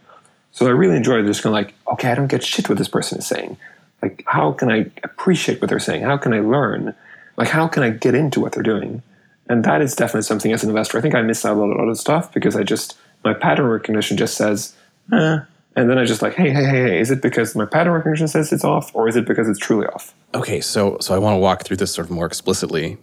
[0.51, 3.17] So I really enjoy just going like, okay, I don't get shit what this person
[3.17, 3.57] is saying.
[4.01, 6.03] Like, how can I appreciate what they're saying?
[6.03, 6.93] How can I learn?
[7.37, 9.01] Like, how can I get into what they're doing?
[9.49, 10.97] And that is definitely something as an investor.
[10.97, 13.65] I think I miss out on a lot of stuff because I just, my pattern
[13.65, 14.75] recognition just says,
[15.11, 15.39] eh.
[15.75, 18.27] And then I just like, hey, hey, hey, hey, is it because my pattern recognition
[18.27, 20.13] says it's off or is it because it's truly off?
[20.35, 22.97] Okay, so so I want to walk through this sort of more explicitly.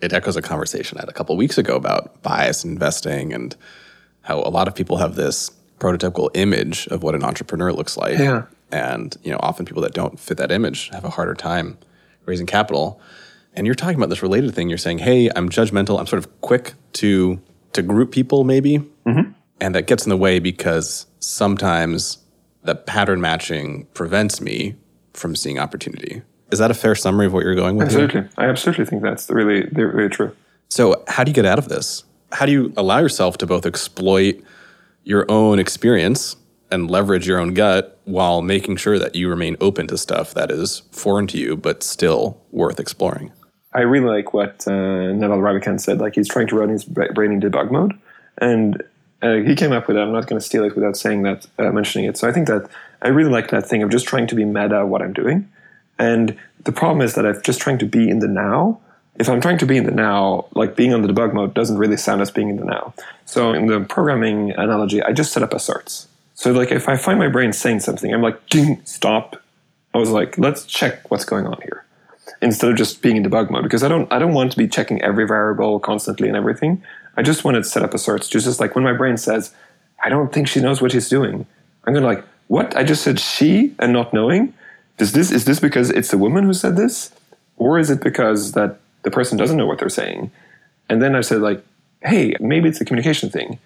[0.00, 3.56] It echoes a conversation I had a couple weeks ago about bias in investing and
[4.22, 8.18] how a lot of people have this prototypical image of what an entrepreneur looks like.
[8.18, 8.44] Yeah.
[8.70, 11.78] And, you know, often people that don't fit that image have a harder time
[12.26, 13.00] raising capital.
[13.54, 14.68] And you're talking about this related thing.
[14.68, 15.98] You're saying, "Hey, I'm judgmental.
[15.98, 17.40] I'm sort of quick to
[17.72, 19.32] to group people, maybe, mm-hmm.
[19.60, 22.18] and that gets in the way because sometimes
[22.62, 24.74] the pattern matching prevents me
[25.14, 27.86] from seeing opportunity." Is that a fair summary of what you're going with?
[27.86, 28.30] Absolutely, here?
[28.36, 30.34] I absolutely think that's really really true.
[30.68, 32.04] So, how do you get out of this?
[32.32, 34.42] How do you allow yourself to both exploit
[35.04, 36.36] your own experience
[36.70, 40.50] and leverage your own gut while making sure that you remain open to stuff that
[40.50, 43.32] is foreign to you but still worth exploring?
[43.72, 45.98] I really like what uh, Naval Ravikant said.
[45.98, 47.98] Like he's trying to run his brain in debug mode,
[48.38, 48.82] and
[49.22, 50.00] uh, he came up with it.
[50.00, 52.16] I'm not going to steal it without saying that, uh, mentioning it.
[52.16, 52.68] So I think that
[53.02, 55.48] I really like that thing of just trying to be meta what I'm doing.
[55.98, 58.80] And the problem is that I'm just trying to be in the now.
[59.16, 61.76] If I'm trying to be in the now, like being on the debug mode doesn't
[61.76, 62.94] really sound as being in the now.
[63.26, 66.08] So in the programming analogy, I just set up asserts.
[66.34, 69.36] So like if I find my brain saying something, I'm like, ding, stop.
[69.92, 71.84] I was like, let's check what's going on here
[72.40, 74.68] instead of just being in debug mode because I don't I don't want to be
[74.68, 76.82] checking every variable constantly and everything.
[77.16, 78.28] I just want to set up asserts.
[78.28, 79.54] Just like when my brain says,
[80.02, 81.46] I don't think she knows what she's doing.
[81.84, 82.76] I'm gonna like, what?
[82.76, 84.54] I just said she and not knowing.
[84.96, 87.12] Does this is this because it's the woman who said this?
[87.56, 90.30] Or is it because that the person doesn't know what they're saying?
[90.88, 91.64] And then I said like,
[92.02, 93.58] hey, maybe it's a communication thing.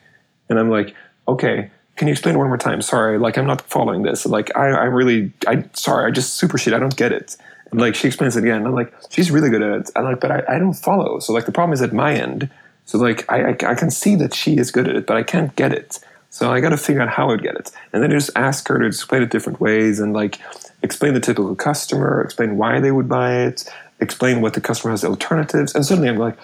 [0.49, 0.95] And I'm like,
[1.27, 2.83] okay, can you explain it one more time?
[2.83, 4.27] Sorry, like I'm not following this.
[4.27, 7.37] Like I, I really I sorry, I just super shit, I don't get it
[7.81, 8.67] like she explains it again.
[8.67, 9.91] I'm like, she's really good at it.
[9.97, 11.19] I'm like, but I, I don't follow.
[11.19, 12.51] So like the problem is at my end.
[12.87, 15.23] So like I, I, I can see that she is good at it, but I
[15.23, 15.99] can't get it.
[16.31, 17.71] So I got to figure out how I'd get it.
[17.93, 20.41] And then I just ask her to explain it different ways and like
[20.83, 23.71] explain the typical customer, explain why they would buy it,
[24.01, 25.75] explain what the customer has alternatives.
[25.75, 26.37] And suddenly I'm like,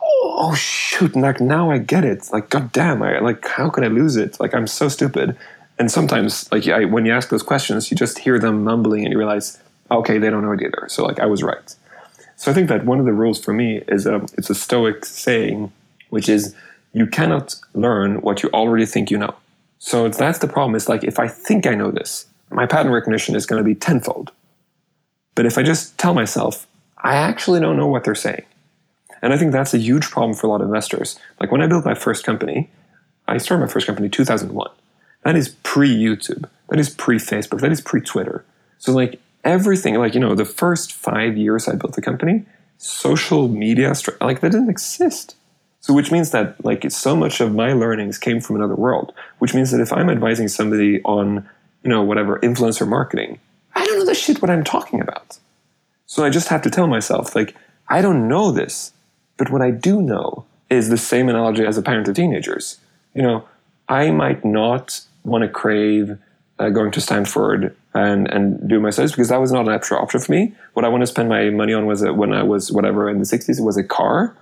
[0.00, 2.28] oh shoot, like now I get it.
[2.32, 4.40] Like god damn, I like how can I lose it?
[4.40, 5.36] Like I'm so stupid.
[5.78, 9.12] And sometimes like I, when you ask those questions, you just hear them mumbling and
[9.12, 10.86] you realize okay, they don't know it either.
[10.88, 11.76] So like I was right.
[12.36, 15.04] So I think that one of the rules for me is um, it's a Stoic
[15.04, 15.72] saying,
[16.14, 16.54] which is
[16.92, 19.34] you cannot learn what you already think you know.
[19.78, 20.74] So that's the problem.
[20.74, 23.74] It's like if I think I know this, my pattern recognition is going to be
[23.74, 24.30] tenfold.
[25.34, 26.66] But if I just tell myself,
[26.98, 28.44] I actually don't know what they're saying.
[29.20, 31.18] And I think that's a huge problem for a lot of investors.
[31.40, 32.70] Like when I built my first company,
[33.26, 34.70] I started my first company in 2001.
[35.24, 36.48] That is pre YouTube.
[36.68, 37.60] That is pre Facebook.
[37.60, 38.44] That is pre Twitter.
[38.78, 42.44] So like everything like you know the first five years i built the company
[42.78, 45.36] social media like that didn't exist
[45.84, 49.52] so which means that like so much of my learnings came from another world which
[49.52, 51.46] means that if i'm advising somebody on
[51.82, 53.38] you know whatever influencer marketing
[53.74, 55.38] i don't know the shit what i'm talking about
[56.06, 57.54] so i just have to tell myself like
[57.88, 58.92] i don't know this
[59.36, 62.80] but what i do know is the same analogy as a parent of teenagers
[63.14, 63.46] you know
[63.88, 66.18] i might not want to crave
[66.58, 69.96] uh, going to stanford and and do my studies because that was not an extra
[69.96, 70.52] option for me.
[70.72, 73.18] What I want to spend my money on was a, when I was whatever in
[73.18, 74.36] the sixties was a car.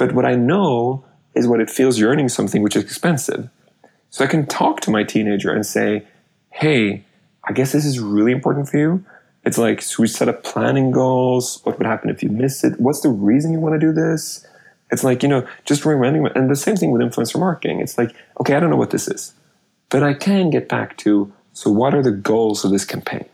[0.00, 3.50] But what I know is what it feels you're earning something which is expensive.
[4.08, 6.06] So I can talk to my teenager and say,
[6.48, 7.04] "Hey,
[7.44, 9.04] I guess this is really important for you."
[9.44, 11.60] It's like so we set up planning goals.
[11.64, 12.80] What would happen if you miss it?
[12.80, 14.46] What's the reason you want to do this?
[14.90, 16.26] It's like you know, just reminding.
[16.34, 17.80] And the same thing with influencer marketing.
[17.80, 19.34] It's like, okay, I don't know what this is,
[19.90, 23.26] but I can get back to so, what are the goals of this campaign?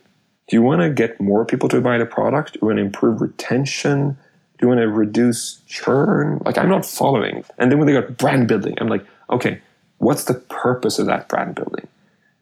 [0.49, 2.55] Do you want to get more people to buy the product?
[2.55, 4.19] Do you want to improve retention?
[4.59, 6.41] Do you want to reduce churn?
[6.45, 7.45] Like, I'm not following.
[7.59, 9.61] And then when they got brand building, I'm like, okay,
[9.99, 11.87] what's the purpose of that brand building?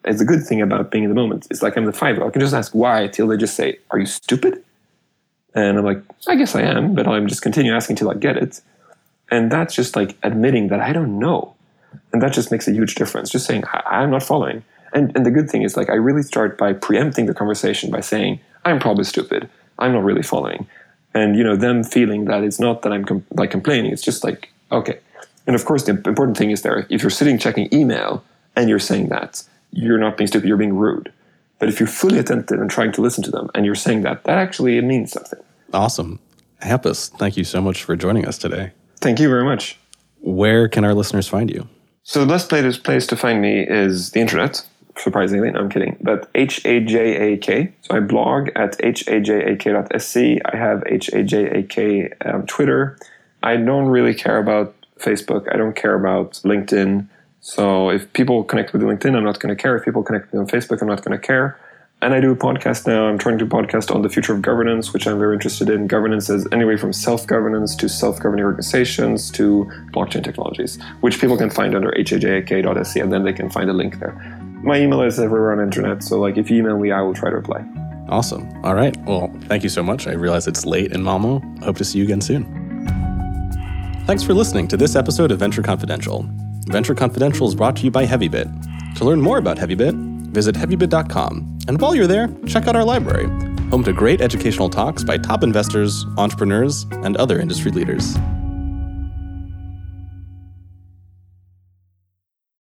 [0.06, 1.46] it's a good thing about being in the moment.
[1.50, 2.20] It's like I'm the five.
[2.20, 4.62] I can just ask why till they just say, "Are you stupid?"
[5.54, 8.36] And I'm like, I guess I am, but I'm just continue asking till I get
[8.36, 8.60] it.
[9.30, 11.54] And that's just like admitting that I don't know.
[12.12, 13.30] And that just makes a huge difference.
[13.30, 14.64] Just saying, I'm not following.
[14.92, 18.00] And, and the good thing is, like, I really start by preempting the conversation by
[18.00, 19.48] saying, I'm probably stupid.
[19.78, 20.66] I'm not really following.
[21.14, 23.92] And, you know, them feeling that it's not that I'm com- like complaining.
[23.92, 24.98] It's just like, okay.
[25.46, 28.24] And of course, the important thing is there, if you're sitting checking email
[28.56, 31.12] and you're saying that, you're not being stupid, you're being rude.
[31.58, 34.24] But if you're fully attentive and trying to listen to them and you're saying that,
[34.24, 35.38] that actually it means something.
[35.72, 36.18] Awesome.
[36.62, 38.72] Hampus, thank you so much for joining us today.
[39.00, 39.78] Thank you very much.
[40.20, 41.68] Where can our listeners find you?
[42.02, 44.66] So the best place to find me is the internet.
[44.96, 45.96] Surprisingly, no, I'm kidding.
[46.00, 47.72] But H A J A K.
[47.82, 50.40] So I blog at hajak.se.
[50.44, 52.98] I have hajak um, Twitter.
[53.42, 55.52] I don't really care about Facebook.
[55.52, 57.08] I don't care about LinkedIn.
[57.40, 59.76] So if people connect with LinkedIn, I'm not going to care.
[59.76, 61.58] If people connect with me on Facebook, I'm not going to care.
[62.00, 63.06] And I do a podcast now.
[63.06, 65.86] I'm trying to podcast on the future of governance, which I'm very interested in.
[65.86, 71.36] Governance is anyway from self governance to self governing organizations to blockchain technologies, which people
[71.36, 74.43] can find under hajak.se, and then they can find a link there.
[74.64, 77.28] My email is everywhere on internet, so like if you email me, I will try
[77.28, 77.62] to reply.
[78.08, 78.50] Awesome.
[78.64, 78.96] All right.
[79.04, 80.06] Well, thank you so much.
[80.06, 81.40] I realize it's late in Malmo.
[81.62, 82.44] Hope to see you again soon.
[84.06, 86.26] Thanks for listening to this episode of Venture Confidential.
[86.66, 88.96] Venture Confidential is brought to you by HeavyBit.
[88.96, 91.58] To learn more about HeavyBit, visit heavybit.com.
[91.68, 93.26] And while you're there, check out our library,
[93.68, 98.16] home to great educational talks by top investors, entrepreneurs, and other industry leaders.